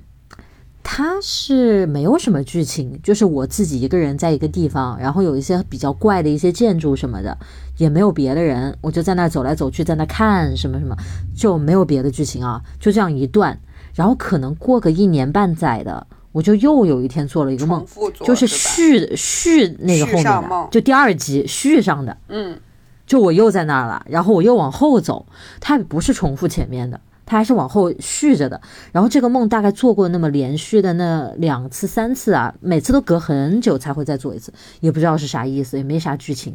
[0.83, 7.37] 它是没有什么剧情，就是我自己一个人在一个地方，然后有一些比较怪的一些建筑什么的，
[7.79, 10.95] 也没有别的人，我就在那走来走去，在那看什么什么，
[11.35, 13.59] 就没有别的剧情啊，就这样一段，
[13.95, 17.83] 然后可能过个一年半载的，我就又有一天做了一个梦
[18.23, 22.17] 就是续续那个后面的，就第二集续上的。
[22.29, 22.59] 嗯
[23.07, 25.25] 就我又在那儿了，然后我又往后走，
[25.61, 28.61] 它不是重复前面的，它还是往后续着的。
[28.93, 36.55] 然后这个梦大概做过那么连续的那两次三次啊，每次都隔很久才会再做一次，也不知道是啥意思，也没啥剧情。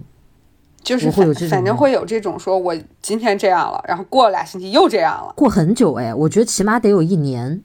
[0.83, 7.61] 就是会有反反正这种梦会有这种说，我今天这样了，然后过了俩星期又这样了，过很久哎，我觉得起码得有一年，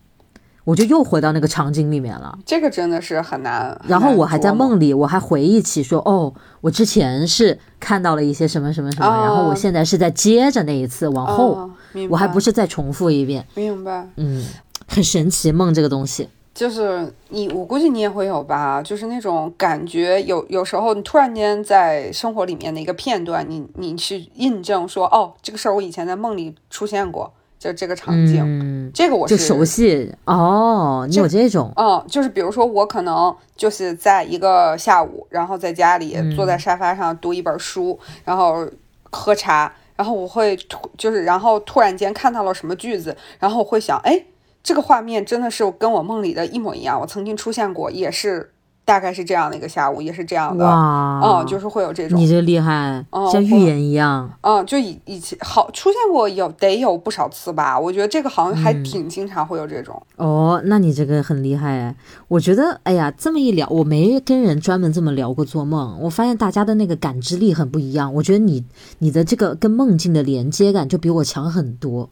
[0.65, 2.39] 我就又回到那个场景里面了。
[2.47, 3.79] 这个真的是很难。
[3.89, 11.71] 然后我还在梦里，我还回忆起说，哦，我之前是看到了一些什么什么什么，哦然后我现在是在接着那一次往后，哦
[12.11, 13.45] 我还不是再重复一遍。
[13.55, 14.45] 明白，嗯，
[14.87, 16.29] 很神奇梦这个东西。
[16.59, 31.07] 就是你，我估计你也会有吧，就是那种感觉有，有时候你突然间在生活里面的一个片段，你你去印证说，哦，这个事儿我以前在梦里出现过，就这个场景，嗯，这个我就是熟悉哦。
[31.09, 38.67] 你有这种，嗯，就是比如说我可能就是在一个下午，然后在家里坐在沙发上读一本书，然后
[39.13, 44.25] 喝茶，然后我会突就是然后突然间看到了什么句子，然后我会想，哎，
[44.63, 48.53] 这个画面真的是跟我梦里的一模一样，我曾经出现过，也是。
[48.89, 52.19] 大概是这样的一个下午，也是这样的，嗯，就是会有这种。
[52.19, 54.33] 你这厉害，像预言一样。
[54.41, 60.03] 嗯，就以以前好出现过有得有不少次吧，我觉得这个好像还挺经常会有这种。
[60.17, 61.95] 哦，那你这个很厉害哎，
[62.29, 68.15] 我觉得哎呀，这么一聊，我没跟人专门这么聊过做梦，我发现大家的那个感知力很不一样。
[68.15, 68.65] 我觉得你
[69.01, 72.09] 你的这个跟梦境的连接感就比我强很多。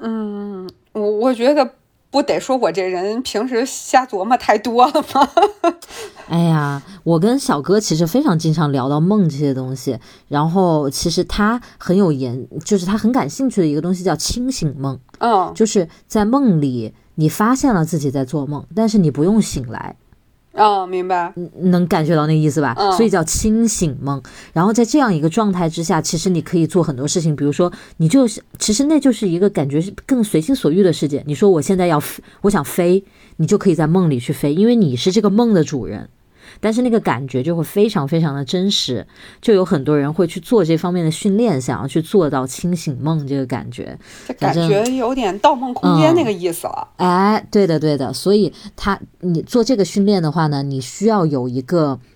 [0.00, 1.70] 嗯，我我觉得。
[2.08, 5.28] 不得说我这人平时瞎琢磨太多了吗？
[6.30, 14.98] 哎呀，我跟小哥其实非常经常聊到梦这些东西，然后其实他很有研，就是他很感兴趣的一个东西叫清醒梦。
[15.18, 19.96] 嗯，就是在梦里你发现了自己在做梦，但是你不用醒来。
[20.56, 22.74] 哦，明白，能感觉到那意思吧？
[22.96, 24.20] 所以叫清醒梦。
[24.52, 31.22] 然后在这样一个状态之下，其实你可以做很多事情，比如说，你就是其实那就是一个感觉是更随心所欲的世界。
[31.26, 32.02] 你说我现在要，
[32.42, 33.04] 我想飞，
[33.36, 36.08] 你就可以在梦里去飞，因为你是这个梦的主人。
[36.60, 39.06] 但是那个感觉就会非常非常的真实，
[39.40, 43.98] 就有很多人会去做这方面的训练，想要去做到清醒梦这个感觉，
[44.38, 46.88] 感觉有点《盗梦空间》那个意思了。
[46.96, 51.98] 哎，对的对的，所以他你做这个训练的话呢，你需要有一个。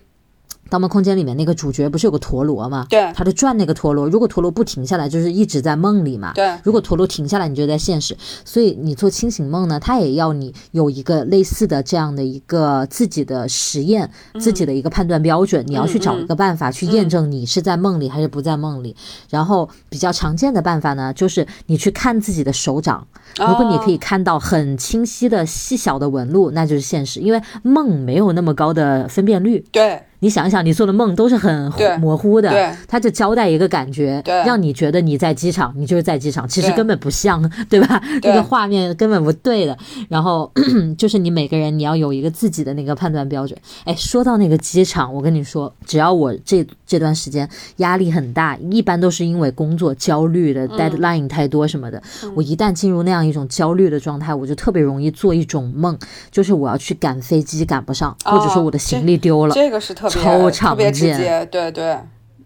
[0.71, 2.87] 盗梦空间》里面那个主角不是有个陀螺吗？
[2.89, 4.07] 对，他就转那个陀螺。
[4.07, 6.31] 如果陀螺不停下来，就是一直在梦里嘛。
[6.33, 8.15] 对，如果陀螺停下来，你就在现实。
[8.45, 15.61] 所以你做清醒梦呢，它也要你有一个类似的这样的一个自己的实验，自己的一个判断标准。
[15.67, 18.95] 你要去找一个办法去验证你是在梦里还是不在梦里。
[19.29, 23.05] 然后比较常见的办法呢，就是你去看自己的手掌。
[23.37, 29.65] 如果你可以看到很清晰的细小的纹路，那就是现实，因为梦没有那么高的分辨率。
[29.69, 30.01] 对。
[30.21, 32.49] 你想一想，你做的梦都是很模糊的，
[32.87, 37.99] 他就交代一个感觉，让你觉得你在机场，你就是在机场，其实根本不像， 对吧？
[38.21, 39.75] 那个画面根本不对的。
[40.09, 40.51] 然后
[40.95, 43.59] 就是你每个人你要有一个自己的那个判断标准。
[43.83, 51.99] 哎，说到那个机场，我跟你说，只要我这这段时间压力很大，一般都是因为工作焦虑的 deadline 太多什么的。
[52.35, 55.97] 我一旦进入那样一种焦虑的状态，我就特别容易做一种梦，
[56.29, 59.55] 就是我要去赶飞机赶不上，或者说我的行李丢了。
[59.55, 60.10] 这个是特。
[60.11, 61.97] 超常见，对对，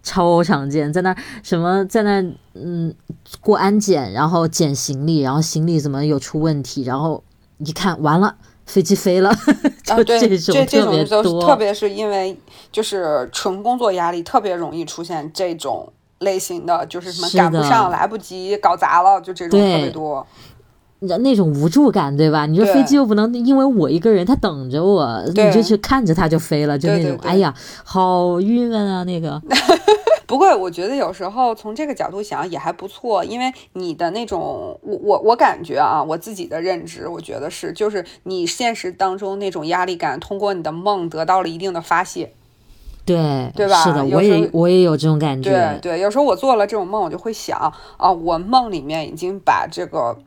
[0.04, 2.22] 超常见，在那什么，在那
[2.54, 2.94] 嗯
[3.42, 7.24] 过安检，然后捡行李，然后行李怎么有出问题，然后
[7.58, 9.34] 一看完了，飞机飞了，
[9.84, 12.38] 就这种特别多，特别是因为
[12.72, 20.26] 就是纯工作压力，特别容易出现这种类型的，就是什么赶不上、来不及、搞砸了，就这种特别多。
[21.00, 22.46] 那种无助感，对吧？
[22.46, 27.54] 你说飞机又不能因为我一个人，他等着我，你就去看着他就飞了，就那种，哎呀，
[27.84, 29.04] 好郁闷啊！
[29.04, 29.42] 那个。
[30.26, 42.34] 不过我觉得有时候从这个角度想也还不错，因为你的那种，我我我感觉啊，我自己的认知，我觉得是，就是你现实当中那种压力感，通过你的梦得到了一定的发泄。
[43.06, 43.84] 对，对吧？
[43.84, 45.52] 是的，我也我也有这种感觉。
[45.52, 50.18] 对对，有时候我做了这种梦，我就会想啊，我梦里面已经把这个。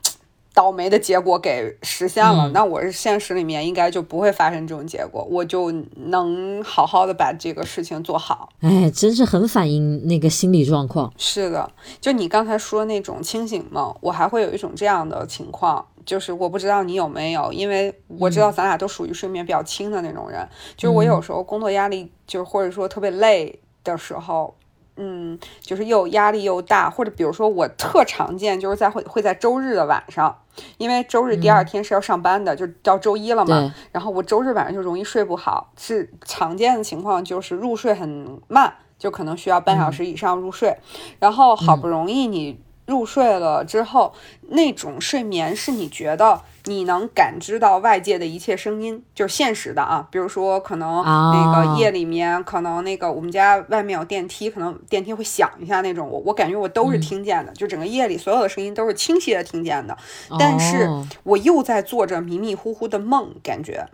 [0.53, 8.49] 倒霉的结果给实现了，那我是现实里面应该就不会发生这种结果，我就能好好的把这个事情做好。
[8.61, 11.13] 哎，真是很反映那个心理状况。
[11.17, 24.53] 是的，就你刚才说那种清醒梦，我还会有一种这样的情况，就是我不知道你有没有，因为我知道咱俩都属于睡眠比较轻的那种人，就是我有时候工作压力，就是或者说特别累的时候。
[25.01, 30.37] 嗯，就是又压力又大，或者比如说我特常见，就是在会会在周日的晚上，
[30.77, 33.73] 因为周日第二天是要上班的，就到周一了嘛。
[33.93, 40.77] 然后我周日晚上就容易睡不好，是常见的情况，就是入睡很慢，就可能需要半小时以上入睡。
[41.19, 42.59] 然后好不容易你
[42.89, 44.13] 入睡了之后，
[44.49, 46.41] 那种睡眠是你觉得。
[46.65, 59.97] 你能感知到外界的一切声音，就是现实的啊，比如说可能那个夜里面，可能那个我们家外面有电梯，可能电梯会响一下那种，我我感觉我都是听见的，就整个夜里所有的声音都是清晰的听见的，
[60.37, 60.87] 但是
[61.23, 63.87] 我又在做着迷迷糊糊的梦，感觉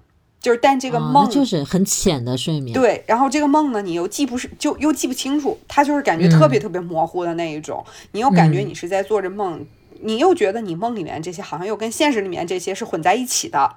[0.45, 9.65] 就是但这个梦就是很浅的睡眠，对，然后这个梦呢，你又记不是就又记不清楚，它就是感觉特别特别模糊的那一种，你又感觉你是在做着梦。
[10.01, 13.75] 你又觉得你梦里面这些好像又跟现实里面这些是混在一起的，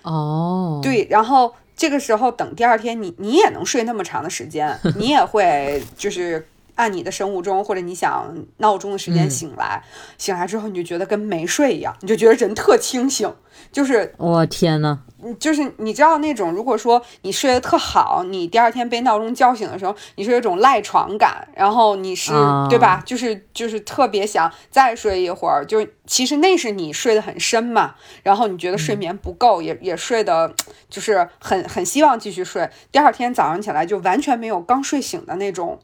[0.00, 6.48] 哦，对，然后这个时候等第二天你你也能睡那么长的时间，你也会就是
[6.78, 9.82] 按你的生物钟或者你想闹钟的时间醒来，
[10.16, 13.34] 醒来之后你就觉得跟没睡一样，你就觉得人特清醒，
[13.72, 15.00] 就是我天呐，
[15.40, 23.02] 就是你知道那种，如果说你睡得特好，你第二天被闹钟叫醒的时候，你是有一种赖床感，然后你是、啊对吧？
[23.04, 30.54] 就是就是特别想再睡一会儿，就是其实那是你睡得很深嘛，然后你觉得睡眠不够，也也睡得
[30.88, 35.80] 就是很很希望继续睡，第二天早上起来就完全没有刚睡醒的那种，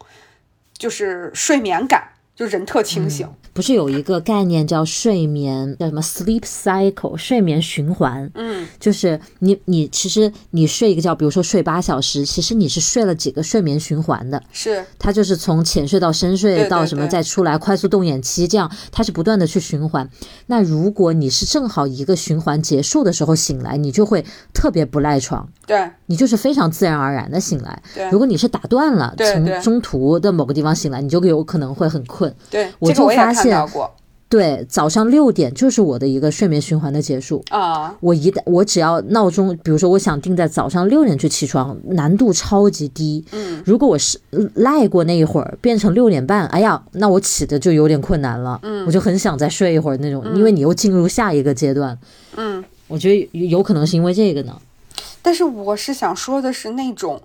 [0.76, 3.28] 就是睡眠感，就人特清醒。
[3.52, 8.28] 不是有一个概念叫睡眠叫什么 sleep cycle 睡眠循环？
[8.34, 14.42] 嗯，就是你你其实你睡一个觉，比如说睡八小时，其实你是睡了几个睡眠循环的。
[14.50, 20.10] 是它就是从浅睡到深睡到什么再出来快速动眼期，这样它是不断的去循环。
[20.46, 27.80] 那如果你是正好一个循环结束的时候醒来，你就会特别不赖床，对你就是非常自然而然的醒来。
[27.94, 32.23] 对如果你是打断了，从中途的某个地方醒来，你就有可能会很困。
[32.50, 33.66] 对，我就发现
[34.28, 37.44] 对，早上六点就是我的一个睡眠循环的结束。
[37.50, 43.24] 啊，我一旦我只要闹钟，比如说我想定在早上六点去起床，难度超级低。
[43.30, 44.18] 嗯，如果我是
[44.54, 48.58] 赖过那一会儿，变成六点半，哎呀，那我起的就有点困难了。
[48.62, 51.96] 嗯，我就很想再睡一会儿那种，因为你又进入下一个阶段。
[52.36, 52.64] 嗯。
[52.86, 54.54] 我觉得有有可能是因为这个呢。
[55.22, 57.18] 但是我是想说的是那种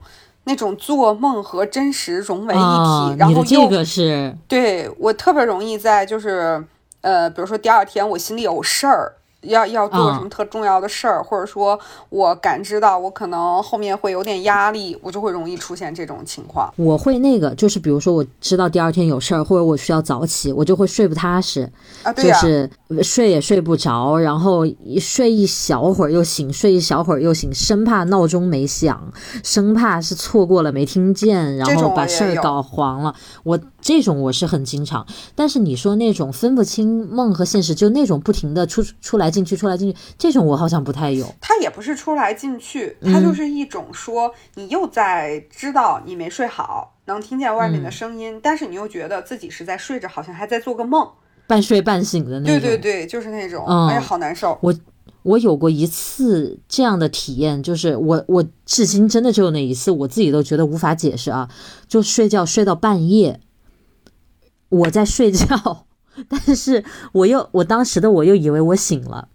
[0.50, 6.66] 那种做梦和真实融为一体，啊，然后又这个是对我特别容易在就是
[7.02, 9.14] 呃，比如说第二天我心里有事儿。
[9.42, 11.80] 要要做啊什么特重要的事儿，或者说
[12.10, 16.74] 我感知到我可能后面会有点压力，我就会容易出现这种情况。
[16.76, 21.70] 我会那个，就是比如说我知道第二天有事儿，或者我需要早起，我就会睡不踏实。
[22.04, 22.70] 啊，对呀、就是
[23.04, 29.12] 睡也睡不着，然后一睡一小会儿又醒，睡一小会儿又醒，生怕闹钟没响，
[29.44, 33.14] 生怕是错过了没听见，然后把事儿搞黄了。
[33.44, 35.06] 我这种我是很经常，
[35.36, 41.26] 但是你说那种分不清梦和现实，就那种不停的出出来进去出来进去，这种我好像不太有。
[41.40, 51.08] 它也不是出来进去，它就是一种说你又在知道你没睡好，能听见外面的声音，但是你又觉得自己是在睡着，好像还在做个梦。
[51.48, 52.60] 半睡半醒的那种。
[52.60, 54.56] 对对对，就是那种，嗯哎呀，好难受。
[54.62, 54.72] 我
[55.24, 61.50] 我有过一次这样的体验，就是我我至今真的只有那一次，我自己都觉得无法解释啊！
[61.88, 63.40] 就睡觉睡到半夜，
[64.70, 65.86] 我在睡觉，
[66.28, 69.28] 但是我又我当时的我又以为我醒了，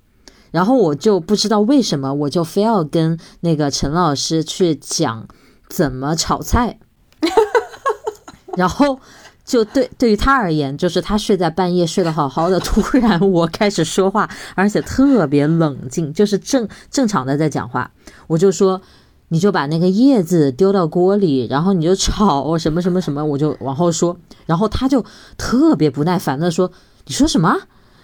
[0.50, 5.26] 然后我就不知道为什么，我就非要跟那个陈老师去讲
[5.68, 6.78] 怎么炒菜，
[8.56, 8.98] 然后。
[9.46, 17.90] 就对，对于他而言，就是他睡在半夜睡得好好的，突然我开始说话，而且特别冷静，就是正正常的在讲话。
[18.26, 18.80] 我就说，
[19.34, 24.16] 你就把那个叶子丢到锅里，然后你就炒什么什么什么，我就往后说。
[24.46, 25.04] 然后他就
[25.36, 26.70] 特别不耐烦的说
[27.06, 27.52] ：“你说什么？”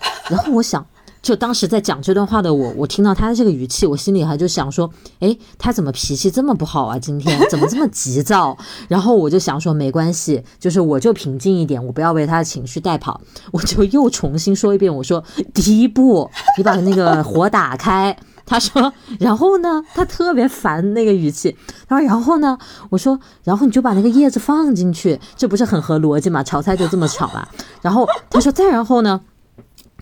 [0.29, 0.85] 然后我想，
[1.23, 6.99] 就当时在讲这段话的我，我听到他的这个语气，我心里还就想说，诶，他怎么脾气这么不好啊？
[6.99, 8.59] 今天怎么这么急躁？
[8.89, 13.21] 然后我就想说，没关系，就是我就平静一点，我不要被他的情绪带跑。
[13.53, 15.23] 我就又重新说一遍，我说
[15.55, 16.29] 第一步，
[16.59, 18.17] 你把那个火打开。
[18.51, 19.81] 他说，然后呢？
[19.95, 21.57] 他特别烦那个语气。
[21.89, 22.59] 他说，然后呢？
[22.89, 26.43] 我说，然后你就把那个叶子放进去，这不是很合逻辑吗？
[26.43, 27.49] 炒菜就这么炒了。
[27.81, 29.21] 然后他说，再然后呢？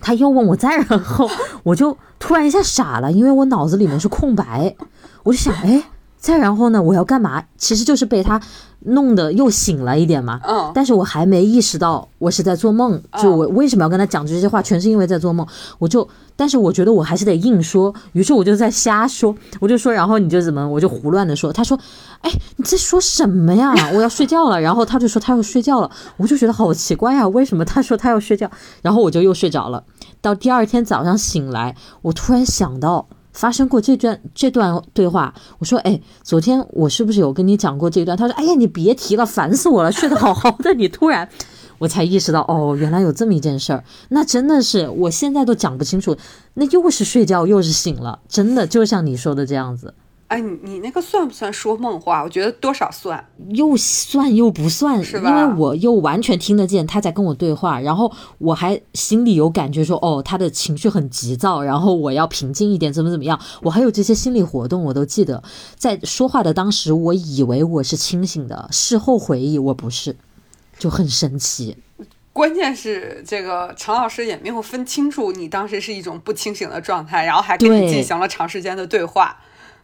[0.01, 1.29] 他又问我再然后，
[1.61, 4.75] 我就突然一下傻了，因为我脑子里面是空白，
[5.21, 5.83] 我就想，哎，
[6.19, 7.41] 再然后呢，我要干嘛？
[7.57, 8.39] 其实就是被他
[8.81, 10.39] 弄得又醒了一点嘛。
[10.43, 15.47] 嗯，但是我还没意识到我是在做梦，就我为什么要跟他讲这些话，全是因为在做梦。
[15.77, 16.05] 我就，
[16.35, 21.53] 但是我觉得我还是得硬说，于是我就在瞎说，我就说，然后你就怎么，我就胡乱的说。
[21.53, 21.79] 他说，
[22.19, 23.73] 哎，你在说什么呀？
[23.95, 24.59] 我要睡觉了。
[24.59, 28.51] 然后他就说他要睡觉了，我就觉得好奇怪啊，为什么他说他要睡觉？
[28.81, 29.85] 然后我就又睡着了。
[30.19, 33.07] 到第二天早上醒来，我突然想到。
[33.39, 38.17] 发生过这段这段对话，我说，哎，昨天我是不是有跟你讲过这段？
[38.17, 41.29] 他说，哎呀，你别提了，烦死我了，睡得好好的，你突然，
[41.77, 46.17] 我才意识到，哦，原来有这么一件事儿，那真的是我现在都讲不清楚，
[46.55, 49.93] 那又是睡觉又是醒了，真的就像你说的这样子，
[50.29, 52.23] 哎，你你那个算不算说梦话？
[52.23, 53.27] 我觉得多少算。
[53.49, 65.43] 又算又不算，是吧因为我又完全听得见他在跟我对话，然后我还心里有感觉说，哦，他的情绪很急躁，然后我要平静一点，怎么怎么样，我还有这些心理活动，我都记得。
[65.75, 70.15] 在说话的当时，我以为我是清醒的，事后回忆我不是，
[70.77, 71.75] 就很神奇。
[72.31, 79.35] 关键是这个陈老师也没有分清楚你当时是一种不清醒的状态，然后还跟你进行了长时间的对话。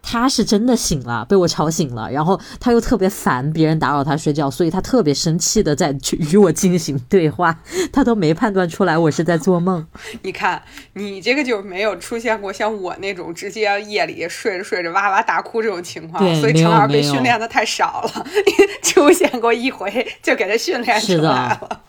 [0.08, 7.58] 他是真的醒了，被我吵醒了，然后他又特别烦别人打扰他睡觉，所以他特别生气的在去与我进行对话，
[7.91, 9.86] 他都没判断出来我是在做梦。
[10.22, 10.62] 你看，
[10.93, 18.26] 你这个就没有出现过像我那种直接夜里睡着睡着哇哇大哭这种情况，所以陈老师被训练的太少了，
[18.84, 21.82] 出现过一回就给他训练出来了。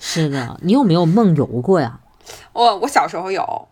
[0.00, 2.00] 是的，你有没有梦游过呀？
[2.52, 3.68] 我我小时候有，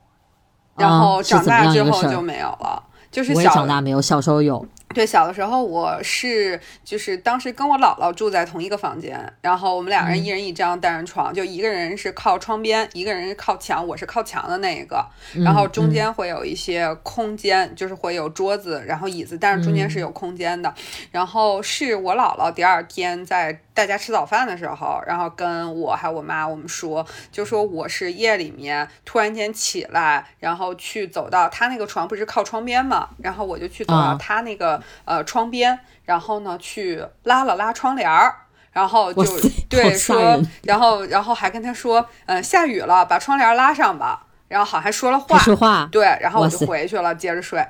[0.76, 2.82] 然后长大之后就没有了。
[3.14, 4.66] 就是我也长大没有，小时候有。
[4.92, 15.04] 对，小的时候我是就是当时跟我姥姥住在同一个房间，然后我们两个人一人一张单人床，就一个人是靠窗边，一个人是靠墙，我是靠墙的那一个，
[15.44, 20.72] 然后中间会有一些空间，就是会有桌子，然后椅子，但是中间是有空间的。
[21.10, 34.80] 然后是我姥姥第二天在大家吃早饭的时候，然后跟我还有我妈我们说，就说我是夜里面突然间起来，然后去走到他那个床不是靠窗边嘛，然后我就去走到他那个。
[35.06, 38.34] 呃，窗边，然后呢，去拉了拉窗帘儿，
[38.72, 39.22] 然后就
[39.68, 44.26] 对说，然后然后还跟他说，嗯，下雨了，把窗帘拉上吧。
[44.48, 47.62] 然后好像说了话，说话，对，然后我就回去了，接着睡。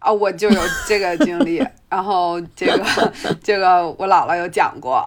[0.00, 5.06] 啊，我就有这个经历，然后这个这个我姥姥有讲过。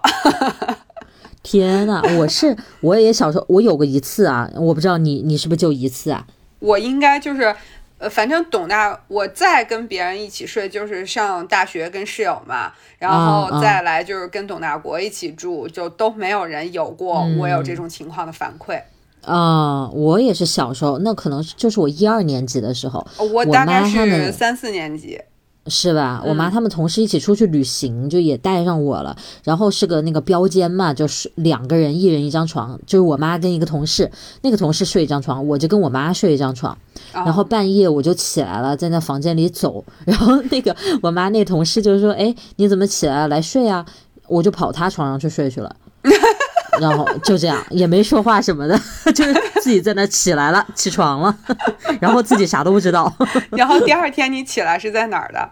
[1.44, 6.26] 天呐，我是我也小时候我有过一次啊，我不知道你你是不是就一次啊？
[6.58, 7.54] 我应该就是。
[7.96, 18.82] 呃，反正董大，我再跟别人一起睡，就是上大学跟室友嘛，然后再来就是跟董大国一起住，就都没有人有过我有这种情况的反馈。
[19.26, 25.20] 啊，我也是小时候，那可能就是我一二年级的时候，我大概是三四年级。
[25.66, 26.22] 是吧？
[26.26, 29.16] 我妈他们同事一起出去旅行，就也带上我了。
[29.44, 32.78] 然后是个那个标间嘛，就是两个人，一人一张床。
[32.84, 34.10] 就是我妈跟一个同事，
[34.42, 36.76] 那个同事睡一张床，我就跟我妈睡一张床。
[37.14, 39.82] 然后半夜我就起来了，在那房间里走。
[40.04, 43.28] 然后那个我妈那同事就说：“哎，你怎么起来了？
[43.28, 43.86] 来睡啊！”
[44.28, 45.74] 我就跑他床上去睡去了。
[46.80, 48.78] 然后就这样，也没说话什么的，
[49.14, 51.36] 就是自己在那起来了，起床了，
[52.00, 53.12] 然后自己啥都不知道。
[53.50, 55.50] 然后第二天你起来是在哪儿的？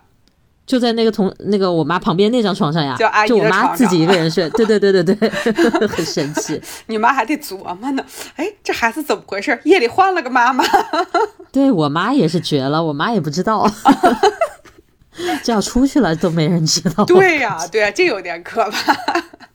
[0.64, 4.48] 就在那个同那个我妈旁边那张床上呀，就阿姨就我妈自己一个人睡。
[4.50, 5.28] 对对对对对，
[5.88, 6.60] 很神奇。
[6.86, 8.04] 你妈还得琢磨呢，
[8.36, 9.60] 哎，这孩子怎么回事？
[9.64, 10.64] 夜里换了个妈妈。
[11.50, 13.68] 对我妈也是绝了，我妈也不知道，
[15.42, 17.04] 这要出去了都没人知道。
[17.04, 18.96] 对呀，对呀，这有点可怕。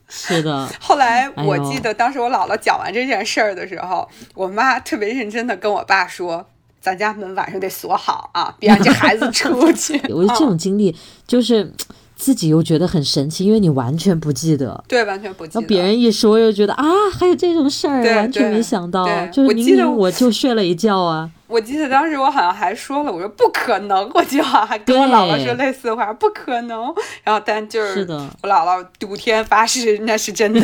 [0.09, 6.45] 是的， 后来我记得当时我姥姥讲完这件事儿的时候，我妈特别认真的跟我爸说
[6.79, 10.95] ：“咱家门晚上得锁好啊，别让这孩子出去。”我觉得这种经历
[11.27, 11.71] 就是
[12.17, 15.61] 自己又觉得很神奇，因为你完全不记得，对，完全不记得。
[15.67, 16.83] 别人一说又觉得啊，
[17.17, 21.29] 还有这种事儿，完全没想到，就是明明我就睡了一觉啊。
[21.47, 26.93] 我记得当时我好像还说了，我说不可能，我就好像还跟我姥姥说类似的话，不可能。
[27.23, 27.99] 然后但就是
[28.41, 30.61] 我姥姥赌天发誓那是真的，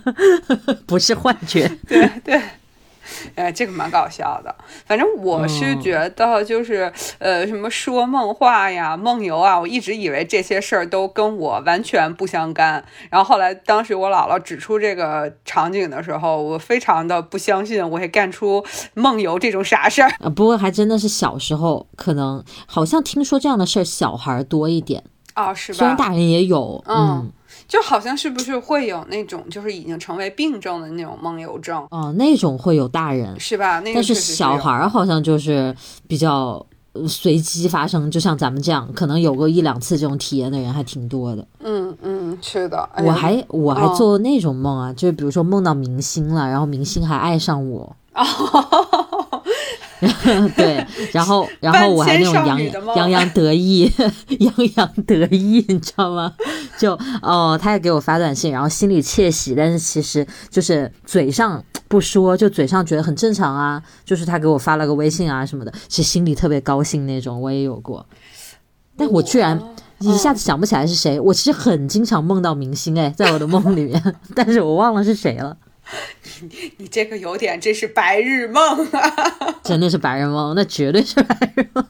[0.86, 1.70] 不是幻觉。
[1.86, 2.40] 对 对。
[3.34, 4.54] 哎，这个蛮搞笑的。
[4.86, 12.84] 反正我是觉得，就是呃，什么说梦话呀、梦游啊，我一直以为这些事儿都跟我完全不相干。
[13.10, 20.10] 然后后来，当时我姥姥指出这个场景的时候，我非常的不相信我会干出梦游这种傻事儿。
[20.20, 25.04] 啊，不过还真的是小时候，可能好像听说这样的事儿，小孩多一点。
[25.34, 25.78] 哦，是吧？
[25.78, 27.32] 虽然大人也有，嗯。
[27.68, 31.86] 就好像是不是会有那种就是已经成为病症的那种梦游症？
[31.90, 33.82] 哦，那种会有大人是吧？
[33.94, 36.64] 但是小孩儿好像就是比较
[37.06, 41.46] 随机发生，就像咱们这样，可能有过一两次这种体验的人还挺多的。
[41.60, 42.88] 嗯嗯，是的。
[43.04, 47.94] 我还我还做那种梦啊，就是比如说梦到明星了，然后明星还爱上我。
[50.56, 52.60] 对，然后然后我还那种洋
[52.96, 53.90] 洋洋得意，
[54.38, 56.32] 洋洋得意， 你知道吗？
[56.78, 63.82] 就哦，他也给我发短信，然后心里窃喜，但是其实就是嘴上不说，就嘴上觉得很正常啊。
[64.04, 68.06] 就是他给我发了个微信啊什么的，其实心里特别高兴那种，我也有过。
[68.96, 69.60] 但我居然
[70.00, 71.18] 一下子想不起来是谁。
[71.20, 75.56] 我其实很经常梦到明星，哎，在我的梦里面，但是我忘了是谁了。
[76.42, 79.58] 你 你这个有点，这是白日梦啊！
[79.64, 81.84] 真的是白日梦，那绝对是白日梦。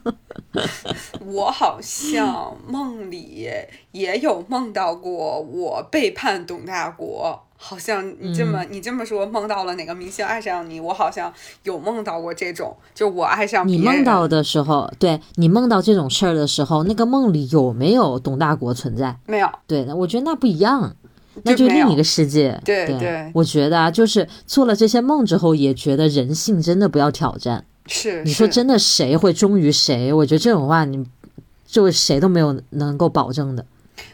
[1.26, 3.49] 我好像梦里
[3.92, 10.80] 也有梦到过我背叛董大国，好像你这么你这么说，梦到了哪个明星爱上你？
[10.80, 11.32] 我好像
[11.64, 19.16] 有梦到过这种，就我爱上你梦到的时候，对你梦到这种事儿的时候，那个梦里有没有董大国存在？
[19.26, 19.49] 没有。
[19.66, 20.96] 对，那我觉得那不一样。
[21.45, 27.64] 那就另一个世界，对对，我觉得啊，就是做了这些梦之后，也觉得人性真的不要挑战。
[27.86, 30.12] 是，你说真的，谁会忠于谁？
[30.12, 31.05] 我觉得这种话，你
[31.66, 33.64] 就谁都没有能够保证的。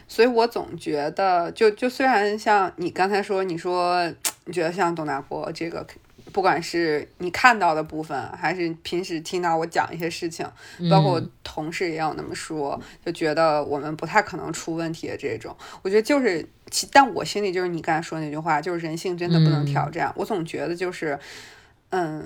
[0.07, 4.07] 所以我总觉得，就就虽然像你刚才说，你说
[4.45, 5.85] 你觉得像董大国这个，
[6.35, 10.45] 不管是你看到的部分，还是平时听到我讲一些事情，
[10.91, 15.55] 包括同事也有那么说，就觉得我们不太可能出问题的这种。
[15.81, 16.45] 我觉得就是，
[16.91, 20.11] 但我心里就是你刚才说那句话，就是人性真的不能挑战。
[20.17, 21.17] 我总觉得就是，
[21.91, 22.21] 嗯。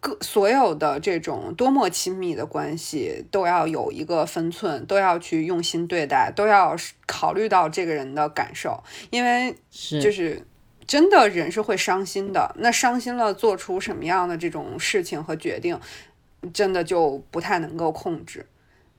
[0.00, 6.76] 各所有的这种多么亲密的关系，都要有一个分寸，都要去用心对待，都要
[7.06, 9.54] 考虑到这个人的感受，因为
[10.02, 10.44] 就是
[10.86, 12.54] 真的人是会伤心的。
[12.58, 15.78] 那伤心了，做出什么样的这种事情和决定，
[16.52, 18.46] 真的就不太能够控制。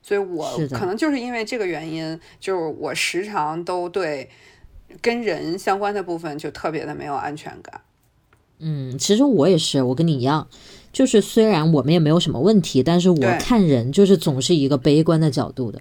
[0.02, 4.28] 所以我可能就是因为这个原因，就是我时常都对
[5.00, 7.80] 跟人相关的部分就特别的没有安全感。
[8.58, 10.46] 嗯，其实我也是，我跟你一样。
[10.92, 15.80] 就是虽然我们也没有什么问题，但是我看人就是总是一个悲观的角度的，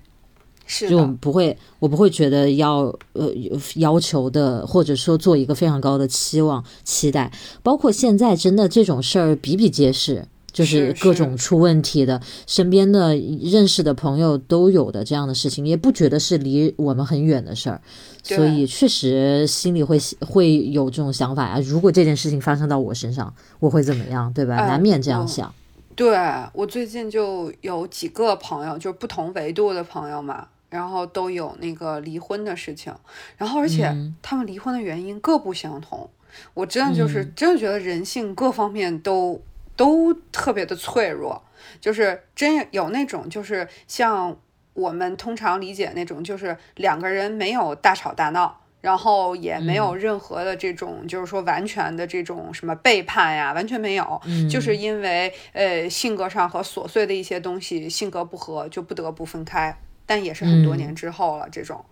[0.65, 3.31] 是就不会，我不会觉得要呃
[3.75, 10.27] 要求的，或者说做一个非常高的期望期待，包括现在真的这种事儿比比皆是。
[10.53, 17.81] 就是各种出问题的，身边的认识的朋友都有的这样的事情，也不觉得是离我们很远的事儿，
[18.21, 21.59] 所以确实心里会会有这种想法呀。
[21.65, 24.57] 如果这件事情发生到我身上，我会怎么样，对吧？
[24.67, 25.51] 难免这样想。
[25.95, 26.15] 对
[26.53, 32.93] 我最近就有几个朋友，就是不同维度的朋友嘛，然后都有那个离婚的事情，
[33.37, 36.09] 然后而且他们离婚的原因各不相同。
[36.53, 39.41] 我真的就是真的觉得人性各方面都。
[39.75, 41.41] 都特别的脆弱，
[41.81, 44.37] 就是真有那种，就是像
[44.75, 59.75] 我们通常理解那种，就是两个人没有大吵大闹，然后也没有任何的这种，就是说完全的这种什么背叛呀，完全没有，就是因为呃性格上和琐碎的一些东西性格不合，就不得不分开。
[60.05, 61.83] 但也是很多年之后了，这种，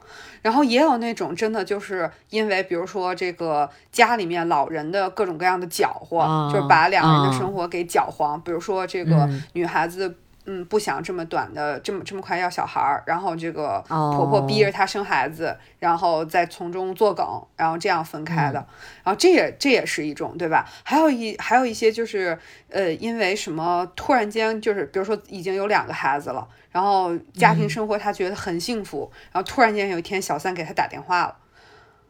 [0.42, 8.40] 然后也有那种真的就是因为，比如说这个家里面老人的各种各样的搅和，就是把两个人的生活给搅黄。
[8.42, 17.26] 比如说这个女孩子，嗯，不想这么短的这么这么快要小孩儿，然后这个婆婆逼着她生孩子，然后再从中作梗，
[17.56, 18.66] 然后这样分开的。
[19.04, 20.68] 然后这也这也是一种，对吧？
[20.84, 22.38] 还有一还有一些就是
[22.70, 26.48] 呃，因为什么突然间就是，比如说已经有两个孩子了。
[26.72, 31.36] 然后家庭生活他觉得很幸福，然后突然间有一天小三给他打电话了，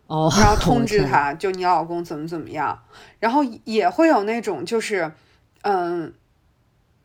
[0.05, 2.77] 哦，然后通知他就你老公怎么怎么样，
[3.19, 5.11] 然后也会有那种就是，
[5.63, 6.13] 嗯，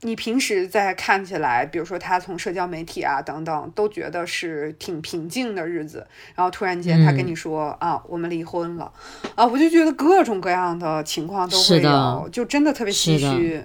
[0.02, 8.90] 你平时在看起来，比如说他从社交媒体啊等等都觉得是挺平静的日子，然后突然间他跟你说啊我们离婚了，
[9.34, 13.64] 啊我就觉得各种各样的情况都会有，就真的特别唏嘘。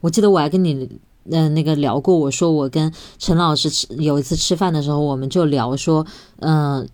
[0.00, 1.00] 我记得我还跟你。
[1.30, 6.04] 嗯，那个聊过，我说我跟陈老师吃有一次吃饭的时候，我们就聊说，
[6.40, 6.84] 嗯，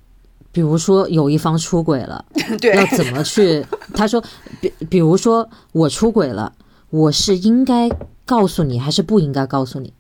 [0.53, 2.23] 比如说有一方出轨了，
[2.77, 3.65] 要怎么去？
[3.95, 4.23] 他说，
[4.61, 6.53] 比比如说我出轨了，
[6.91, 7.89] 我是应该
[8.29, 9.93] 告诉你，还是不应该告诉你？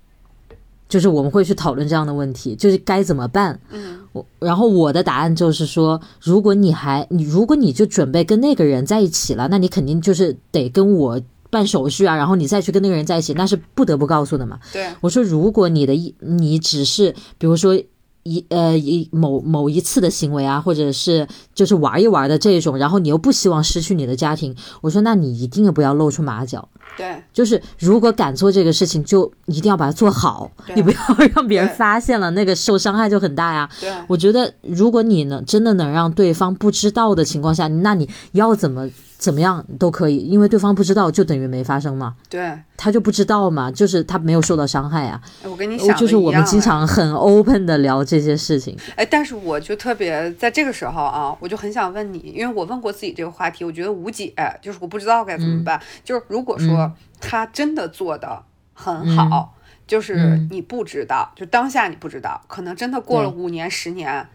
[0.88, 3.58] 就是我们会去讨论这样的问题，就是该怎么办？
[3.70, 11.20] 嗯，我然后我的答案就是说，如果你还你如果你就准备跟那个人在一起了，那你肯定就是得跟我。
[11.50, 14.60] 办手续啊，然后你再去跟那个人在一起，那是不得不告诉的嘛。
[14.70, 17.74] 对，我说，如果你的一你只是比如说
[18.22, 26.68] 一呃一某某一次的行为啊，或者是就是玩一玩的这种，然后你又不希望失去你的家庭，我说，那你一定不要露出马脚。
[26.96, 30.98] 对，就是如果敢做这个事情，就一定要把它做好，你不要
[31.34, 33.68] 让别人发现了，那个受伤害就很大呀。
[33.80, 38.88] 对，我觉得如果你能真的能让对方不知道的情况下，那你要怎么？
[39.18, 42.14] 怎么样都可以，因为对方不知道，就等于没发生嘛。
[42.30, 45.20] 对，他就不知道嘛，就是他没有受到伤害啊。
[45.42, 48.78] 我跟你想就是我们经常很 open 的聊这些事情。
[48.94, 54.32] 哎，但是我就特别在这个时候啊，我就很想问你，因为我问过自己这个话题，我觉得无解，
[54.62, 55.80] 就是我不知道该怎么办。
[56.04, 56.77] 就是如果说
[57.20, 59.54] 他真的做的很好，
[59.86, 64.28] 就是你不知道，就当下你不知道，可能真的过了五年、十年，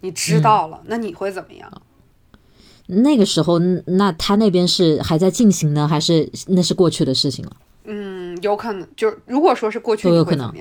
[0.00, 1.70] 你知道了，那你会怎么样？
[2.86, 7.52] 那个时候，那他那边是还在进行呢，还是那是过去的事情了？
[7.84, 10.52] 嗯，有可能，就如果说是过去，都有可能。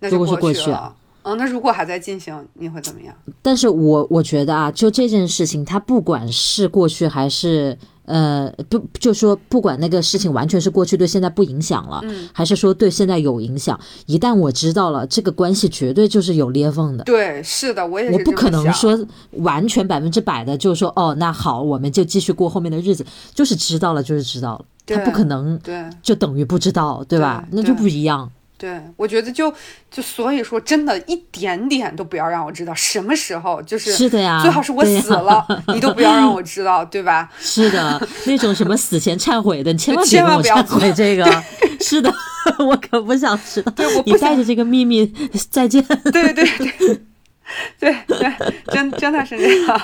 [0.00, 3.14] 那如果是过去了，嗯，那如果还在进行，你会怎么样？
[3.40, 7.78] 但是我我觉得啊，就这件事情，它不管是过去还是。
[8.04, 13.78] 呃，不，就说不管那个事情完全是过去，对现在不影响了，嗯，还是说对现在有影响？
[14.06, 17.04] 一旦我知道了，这个关系绝对就是有裂缝的。
[17.04, 18.98] 对，是的，我也我不可能说
[19.32, 23.04] 完全百分之百的，就是说哦，那好，我们就继续过后面的日子。
[23.34, 27.46] 就是知道了，就是知道了，他不可能对，就等于不知道，对吧？
[27.50, 28.30] 那就不一样。
[28.62, 29.52] 对，我觉得就
[29.90, 35.44] 就所以说，真的一点点都不要让我知道什么时候，就是是的呀，最好是我死了，
[35.74, 37.28] 你都不要让我知道，对吧？
[37.40, 41.44] 是的，那种什么死前忏悔的，你千万千万不要忏悔这 个。
[41.80, 42.14] 是的，
[42.64, 43.72] 我可不想知道。
[43.72, 45.12] 对，我你带着这个秘密
[45.50, 45.84] 再见。
[46.12, 47.02] 对对对。
[47.78, 48.32] 对对，
[48.66, 49.80] 真真的是这样。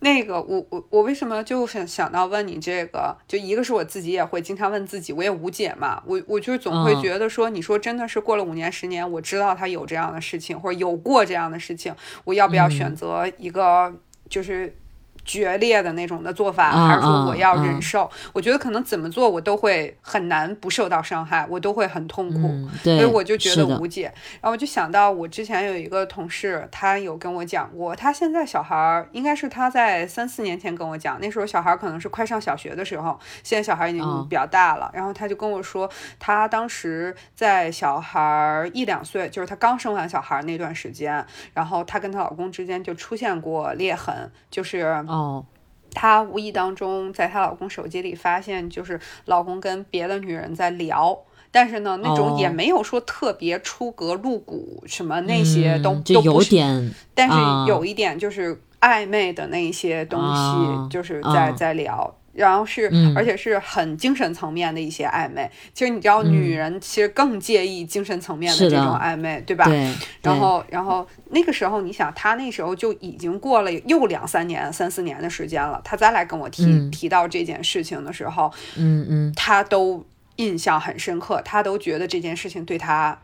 [0.00, 3.16] 那个，我我我为什么就想想到问你这个？
[3.28, 6.02] 就一个是我自己也会经常问自己，我也无解嘛。
[6.06, 11.94] 我我就总会觉得说，你说真的是过了五年十年，我知道他有这样的事情，或者有过这样的事情，
[12.24, 13.94] 我要不要选择一个
[14.28, 14.76] 就是？
[15.24, 18.10] 决裂的那种的做法，还是说我要忍受？
[18.32, 24.12] 我觉得可能怎么做我都会很难不受到伤害，我都会很痛苦，所以我就觉得无解。
[24.40, 34.90] 然后我就想到我之前有一个同事，他有跟我讲过，他现在小孩儿应该是他在三四年前跟我讲，那时候小孩可能是快上小学的时候，现在小孩已经比较大了。
[34.92, 45.02] 然后他就跟我说，他当时在小孩一两岁，就是他刚生完小孩那段时间，然后她跟她老公之间就出现过裂痕，就是。
[45.12, 45.44] 哦，
[45.92, 51.18] 她无意当中在她老公手机里发现，就是老公跟别的女人在聊，
[51.50, 57.36] 但是呢，那种也没有说特别出格露骨什么那些都都有点，但是
[57.68, 62.16] 有一点就是暧昧的那些东西，就是在在聊。
[62.32, 65.50] 然后是，而且是很精神层面的一些暧昧。
[65.74, 69.64] 其实你知道，女人其实更介意精神层面的这种暧昧，对吧？
[70.22, 75.80] 然后，然后那个时候，你想，他那时候就已经过了又两三年、三四年的时间了。
[75.84, 80.04] 他再来跟我提提到这件事情的时候，嗯嗯，他都
[80.36, 83.18] 印象很深刻，他都觉得这件事情对他。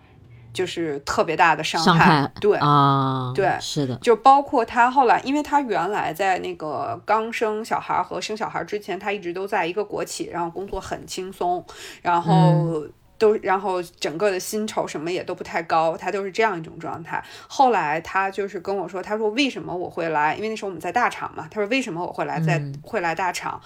[0.52, 11.64] 就是特别大的伤害，对啊，对，是的，就包括他后来，因为他原来在那个刚生小孩和生小孩之前，他一直都在一个国企，然后工作很轻松，
[12.02, 12.86] 然后
[13.18, 17.22] 都，然后整个的薪酬什么也都不太高，他都是这样一种状态。
[17.46, 20.34] 后来他就是跟我说，他说为什么我会来？
[20.34, 23.60] 因为那时候我们在大厂嘛，他说为什么我会来，在会来大厂？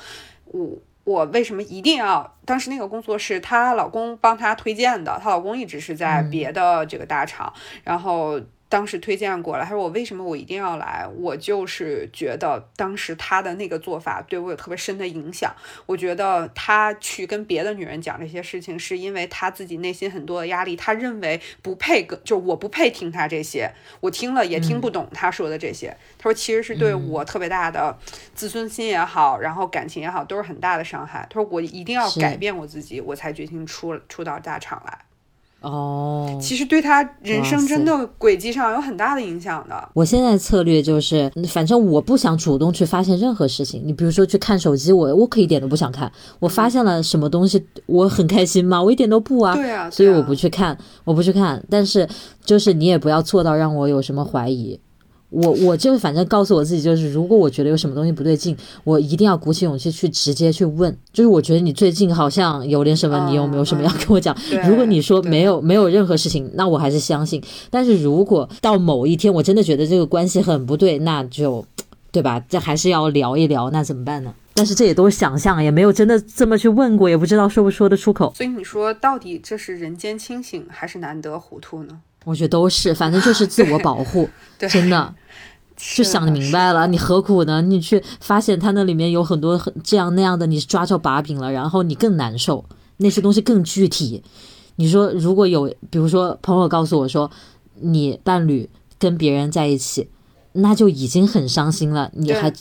[0.47, 0.69] 我。
[1.05, 2.37] 我为什么一定要？
[2.45, 7.53] 当时那个工作是她老公帮她推荐的，她老公一直是在别的这个大厂，
[7.85, 8.41] 然后。
[8.73, 11.07] 当时推荐过来，他说我为什么我一定要来？
[11.19, 15.55] 我就是觉得当时他的那个做法对我有特别深的影响。
[15.85, 20.75] 我觉得他去跟别的女人讲这些事情，是因为他自己内心很多的压力。
[20.75, 23.71] 他认为不配跟，就我不配听他这些，
[24.01, 25.95] 我听了也听不懂他说的这些。
[26.17, 27.99] 他说其实是对我特别大的
[28.35, 31.27] 自尊心也好，然后感情也好，都是很大的伤害。
[31.29, 34.99] 他说我一定要改变我自己，我才决定出出到大厂来。
[35.63, 39.89] 哦，其实对他人生真的轨迹上有很大的影响的。
[39.95, 43.83] 我现在策略就是，反正我不想主动去发现任何事情。
[43.85, 46.11] 你比如说去看手机，我我可一点都不想看。
[46.39, 48.83] 我发现了什么东西，我很开心吗？
[48.83, 49.55] 我一点都不啊。
[49.55, 51.63] 对啊，所以我不去看，我不去看。
[51.71, 52.09] 但是
[52.45, 54.79] 就是你也不要做到让我有什么怀疑。
[55.33, 58.55] 我我就反正告诉我自己，就是如果我觉得有什么东西不对劲，
[58.85, 60.95] 我一定要鼓起勇气去直接去问。
[61.13, 64.37] 就是我觉得你最近好像有点什么，你有没有什么要跟我讲？
[64.69, 67.43] 如果你说没有没有任何事情，那我还是相信。
[67.71, 71.65] 但是如果到某一天我真的觉得这个关系很不对，那就
[72.11, 72.39] 对吧？
[72.49, 74.35] 这还是要聊一聊，那怎么办呢？
[74.55, 78.35] 但是这也都是想象，也没有真的这么去问过，也不知道说不说得出口。
[78.37, 82.01] 所以你说到底这是人间清醒还是难得糊涂呢？
[82.25, 84.29] 我觉得都是，反正就是自我保护，
[84.71, 85.15] 真的。
[85.75, 87.61] 就想明白了，你何苦呢？
[87.61, 92.65] 你去发现他那里面有很多很这样那样的，你抓着把柄了，然后你更难受。
[92.99, 94.23] 那些东西更具体。
[94.77, 97.29] 你说如果有，比如说朋友告诉我说，
[97.81, 98.69] 你伴侣
[98.99, 100.09] 跟别人在一起，
[100.53, 102.09] 那就已经很伤心了。
[102.15, 102.53] 你还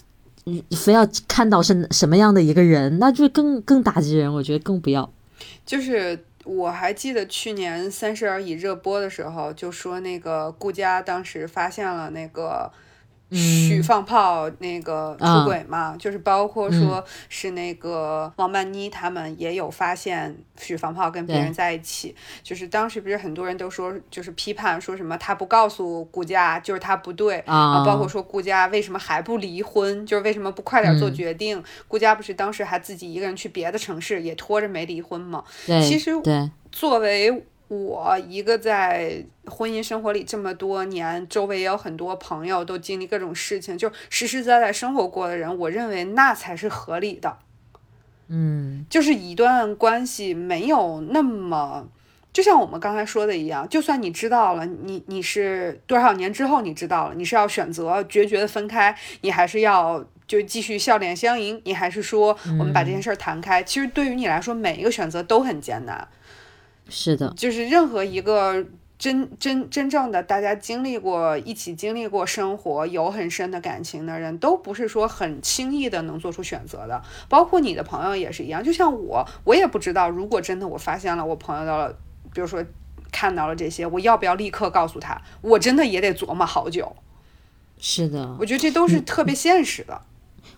[0.72, 4.34] 非要看到是什么样的一个人，那就更更打击人。
[4.34, 5.08] 我觉得更不要。
[5.64, 12.72] 就是我还记得去年《三十而已》热播的时候，就说那个顾佳当时发现了那个。
[13.32, 31.64] 许放炮那个出轨嘛，就是包括说是那个王曼妮他们也有发现许放炮跟别人在一起，就是当时不是很多人都说就是批判说什么他不告诉顾佳就是他不对啊，包括说顾佳为什么还不离婚，就是为什么不快点做决定？
[31.88, 35.44] 顾佳不是当时还自己一个人去别的城市也拖着没离婚嘛？
[35.82, 36.12] 其实
[36.72, 37.46] 作为。
[37.72, 47.38] 我一个在婚姻生活里这么多年，周围也有很多朋友都经历各种事情，就实实在在生活过的人，我认为那才是合理的。
[48.28, 51.88] 嗯，就是一段关系没有那么，
[52.34, 63.64] 就像我们刚才说的一样，就算你知道了，你你是多少年之后你知道了，你是要选择决绝的分开，你还是要就继续笑脸相迎，你还是说我们把这件事儿谈开？
[63.64, 66.06] 其实对于你来说，每一个选择都很艰难。
[66.92, 68.64] 是的，就是任何一个
[69.00, 77.02] 真真真正的大家经历过一起经历过生活，有很深的感情的人，都不是说很轻易的能做出选择的。
[77.30, 81.98] 包括你的朋友也是一样，就像我，我也不知道，如果真的我发现了我朋友的，
[82.34, 82.64] 比如说
[83.12, 85.20] 看到了这些，我要不要立刻告诉他？
[85.42, 86.96] 我真的也得琢磨好久。
[87.80, 90.02] 是的，我觉得这都是特别现实的。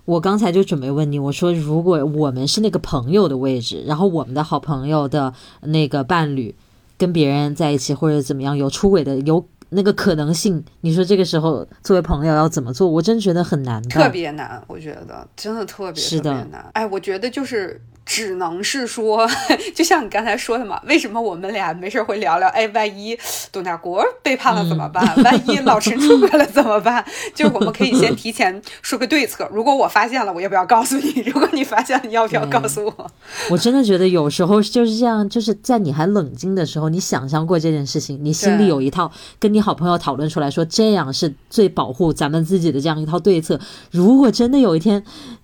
[0.06, 6.54] 我刚才就准备问你，我说如果我们是那个朋友的位置，然后我们的好朋友的那个伴侣
[6.97, 12.88] 跟别人在一起或者怎么样有出轨的有那个可能性，你说这个时候作为朋友要怎么做？
[12.88, 16.70] 我真觉得很难的，特别难，我觉得真的特别特别难。
[16.74, 17.82] 哎，我觉得就是。
[18.06, 19.28] 只能是说，
[19.74, 22.47] 就像你刚才说的嘛，为什么我们俩没事会聊聊？
[22.49, 23.18] 哎，万一
[23.51, 25.04] 董大国背叛了怎么办？
[25.24, 27.04] 万一老陈出轨了怎么办？
[27.34, 29.49] 就我们可以先提前说个对策。
[29.51, 31.22] 如果我发现了，我要不要告诉你？
[31.26, 33.12] 如果你发现了，你要不要告诉我？
[33.49, 43.60] 我真的觉得有时候就是这样，就是在你还冷静的时候，你想象过这件事情，你心里有一套，跟你好朋友讨论出来说，这样是最保护咱们自己的这样一套对策。
[43.91, 45.04] 如果真的有一天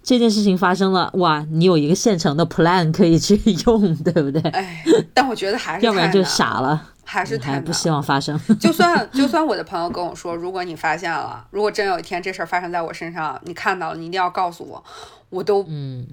[0.10, 2.50] 这件事情发生了，哇，你有一个现成的。
[2.50, 4.42] plan 可以去用，对不对？
[4.50, 4.84] 哎，
[5.14, 8.38] 但我觉得还是要不然就傻了，还是太不希望发生。
[8.60, 14.84] 就算 就算我的朋友跟我说，如果你发现了，如果真有一天这事儿发生在我身上，你看到了，你一定要告诉我，
[15.30, 16.08] 我都嗯，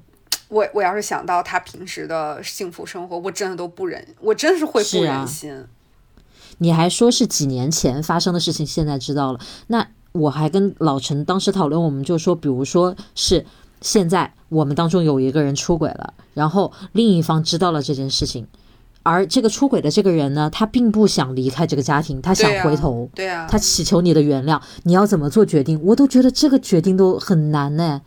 [0.49, 5.65] 我我要是想到他平时的幸福生活，我真的都不忍，我真是会不忍心。
[6.59, 9.41] 你还说是几年前发生的事情，现在知道了。
[9.69, 13.47] 那我还跟老陈当时讨论，我们就说，比如说是。
[13.87, 18.45] 现在我们当中有一个人出轨了，然后另一方知道了这件事情，
[19.05, 25.81] 而这个出轨的这个人呢，他并不想离开这个家庭，他想回头，对啊，他祈求你的原谅，你要怎么做决定？
[25.85, 28.03] 我都觉得这个决定都很难呢。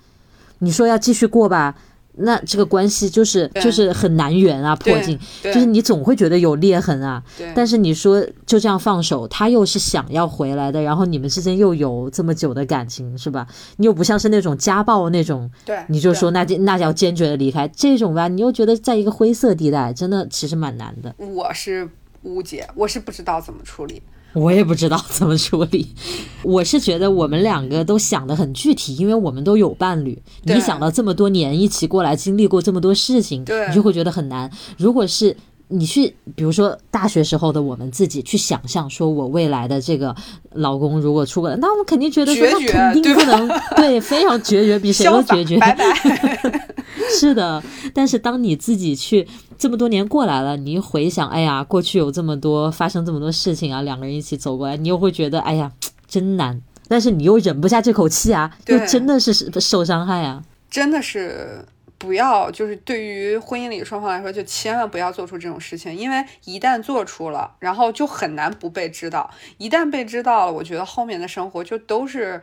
[0.58, 1.78] 你说要继续过吧？
[2.20, 7.24] 那这个关系就是就是很难圆啊，破镜，就是你总会觉得有裂痕啊。
[7.56, 13.48] 但是你说就这样放手，他又是想要回来的，然后你们之间又有这么久的感情，是吧？
[13.78, 21.14] 你又不像是那种家暴那种，对，你就说那那要坚决的离开这种吧，你又觉得在一个灰色地带，真的其实蛮难的。
[21.18, 21.90] 我是
[22.24, 24.02] 误解，我是不知道怎么处理。
[24.34, 25.88] 我也不知道怎么处理，
[26.44, 30.22] 我是觉得我们两个都想的很具体，因为我们都有伴侣。
[30.44, 34.50] 你想到这么多年一起过来，经历过这么多事情，你就会觉得很难。
[34.78, 35.36] 如果是
[35.70, 40.16] 你去，比如说大学时候的我们自己去想象，说我未来的这个
[40.54, 45.58] 老公如果出轨，那我们肯定觉得说那肯定不能，对，非常决绝，比谁都决绝。
[45.58, 46.66] 拜拜。
[47.18, 49.28] 是的，但是当你自己去。
[49.58, 55.70] 这么多年过来了，你一回想，哎呀，过去有这么多发生这么多事情啊，两个人一起走过来，你又会觉得，哎呀，
[56.08, 56.62] 真难。
[56.88, 60.42] 但是你又忍不下这口气啊， 又真的是受伤害啊。
[60.70, 61.66] 真的是
[61.98, 69.30] 不要，就是对于婚姻里双方来说，就千万不要做出这种事情，因为一旦做出了，然后就很难不被知道。
[69.58, 72.42] 一旦被知道了，我觉得后面的生活就都是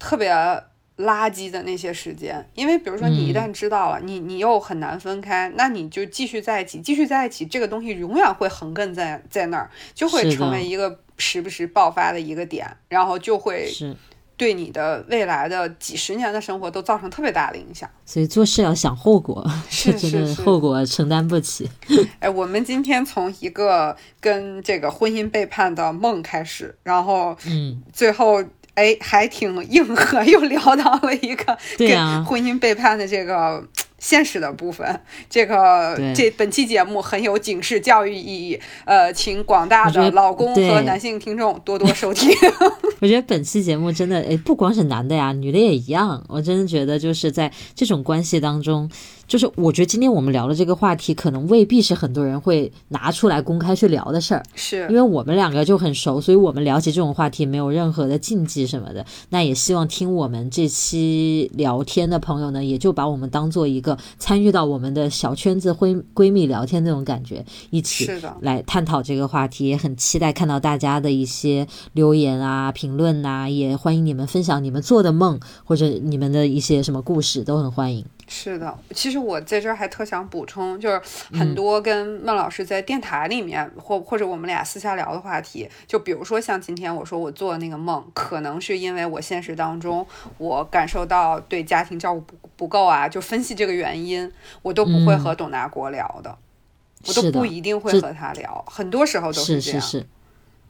[0.00, 0.34] 特别。
[0.98, 13.70] 垃圾的那些时间，因为比如说你一旦知道了，你你又很难分开，那你就继续在一起，继续在一起，这个东西永远会横亘在在那儿，就会成为一个时不时爆发的一个点，然后就会
[14.38, 17.90] 对你的未来的几十年的生活都造成特别大的影响。
[18.06, 21.68] 所以做事要想后果， 是真的后果承担不起。
[22.20, 28.42] 哎，我们今天从一个跟这个婚姻背叛的梦开始，然后嗯，最后。
[28.76, 33.64] 哎，还挺硬核，又聊到了一个跟婚姻背叛的这个
[33.98, 35.00] 现实的部分。
[35.30, 42.30] 这个这本期节目很有警示教育意义，呃，请广大的老公和男性听众多多收听。
[43.00, 46.22] 我觉得本期节目真的，哎，不光是男的呀，女的也一样。
[46.28, 48.90] 我真的觉得就是在这种关系当中。
[49.26, 59.04] 就是我觉得今天我们聊的这个话题，可能未必是很多人会拿出来公开去聊的事儿，是因为我们两个就很熟，所以我们聊起这种话题没有任何的禁忌什么的。
[59.30, 68.08] 那也希望听我们这期聊天的朋友呢，也就把我们当做一个参与到我们的小圈子闺闺蜜聊天那种感觉，一起
[68.40, 69.66] 来探讨这个话题。
[69.66, 78.04] 也很期待看到大家的一些留言啊、评论呐，也欢迎你们分享你们做的梦或者你们的一些什么故事，都很欢迎。
[78.28, 81.00] 是的，其实我在这儿还特想补充，就是
[81.32, 90.04] 很多跟孟老师在电台里面，或或者我们俩私下聊的话题，就比如说像今天我说我做的那个梦，可能是因为我现实当中
[90.38, 94.30] 我感受到对家庭照顾不不够啊，就分析这个原因，
[94.62, 96.36] 我都不会和董大国聊的，
[97.06, 99.80] 我都不一定会和他聊，很多时候都是这样。
[99.80, 100.06] 是是是，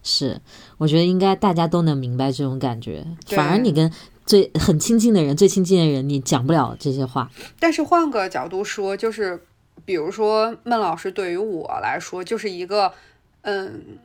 [0.06, 0.40] 是，
[0.78, 3.92] 我觉得应该大家都能明白这种感觉，反而你跟。
[4.24, 7.30] 最很亲近的人，最亲近的人，你讲不了这些话。
[7.60, 9.40] 但是换个角度说，就是
[9.84, 12.92] 比如说孟老师对于我来说就是一个，
[13.42, 13.98] 嗯。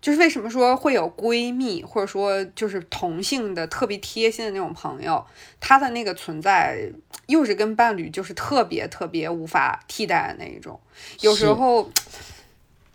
[0.00, 5.22] 就是为什么说会有闺蜜，或者说就是同性的特别贴心的那种朋友，
[5.60, 6.90] 他的那个存在
[7.26, 10.80] 又是跟伴侣就是特别特别无法替代的那一种，
[11.20, 11.90] 有时候。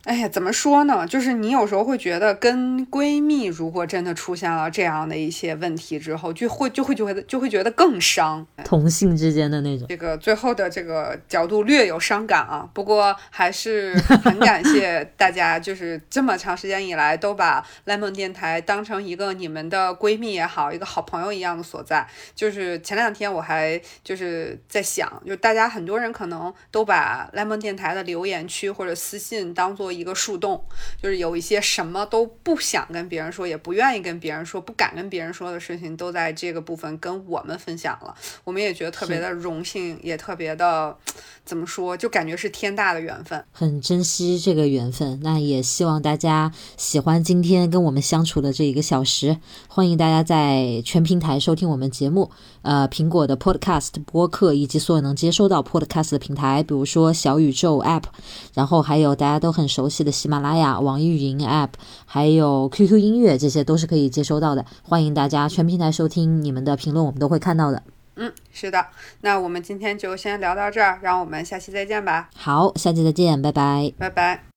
[0.04, 1.06] 哎呀，怎么说呢？
[1.06, 8.46] 就是你有时候会觉得，跟闺蜜如果真的出现了这样的一些问题之后，就会就会就会就会觉得更伤。
[8.64, 12.68] 同性之间的那种，这个最后的这个角度略有伤感啊。
[12.74, 22.08] 不过还是很感谢大家，就是这么长时间以来都把 lemon 电台当成一个你们的闺蜜也好，一个好朋友一样的所在。
[22.34, 30.02] 就是前两天我还就是在想，就大家很多人可能都把 lemon 电台的留言区或者私信当做。
[30.02, 30.64] 一个树洞，
[31.04, 38.16] 就是有一些什么都不想跟别人说，也不愿意跟别人说，不敢跟别人说的事情，都在这个部分跟我们分享了。
[38.46, 40.98] 我们也觉得特别的荣幸，也特别的
[41.44, 45.20] 怎么说，就感觉是天大的缘分，很珍惜这个缘分。
[45.22, 49.38] 那也希望大家喜欢今天跟我们相处的这一个小时。
[49.68, 52.32] 欢迎大家在全平台收听我们节目，
[52.62, 58.06] 呃，苹果的 Podcast 播客以及所有能接收到 Podcast 的平台，比如说小宇宙 App，
[58.54, 59.81] 然后还有大家都很熟。
[59.82, 61.70] 熟悉的喜马拉雅、网易云 App，
[62.06, 64.64] 还有 QQ 音乐，这些都是可以接收到的。
[64.84, 67.82] 欢迎大家全平台收听，你们的评论我们都会看到的。
[68.18, 68.86] 嗯，是的。
[69.22, 72.30] 那我们今天就先聊到这儿，让我们下期再见吧。
[72.36, 74.44] 好，下期再见，拜拜，拜拜。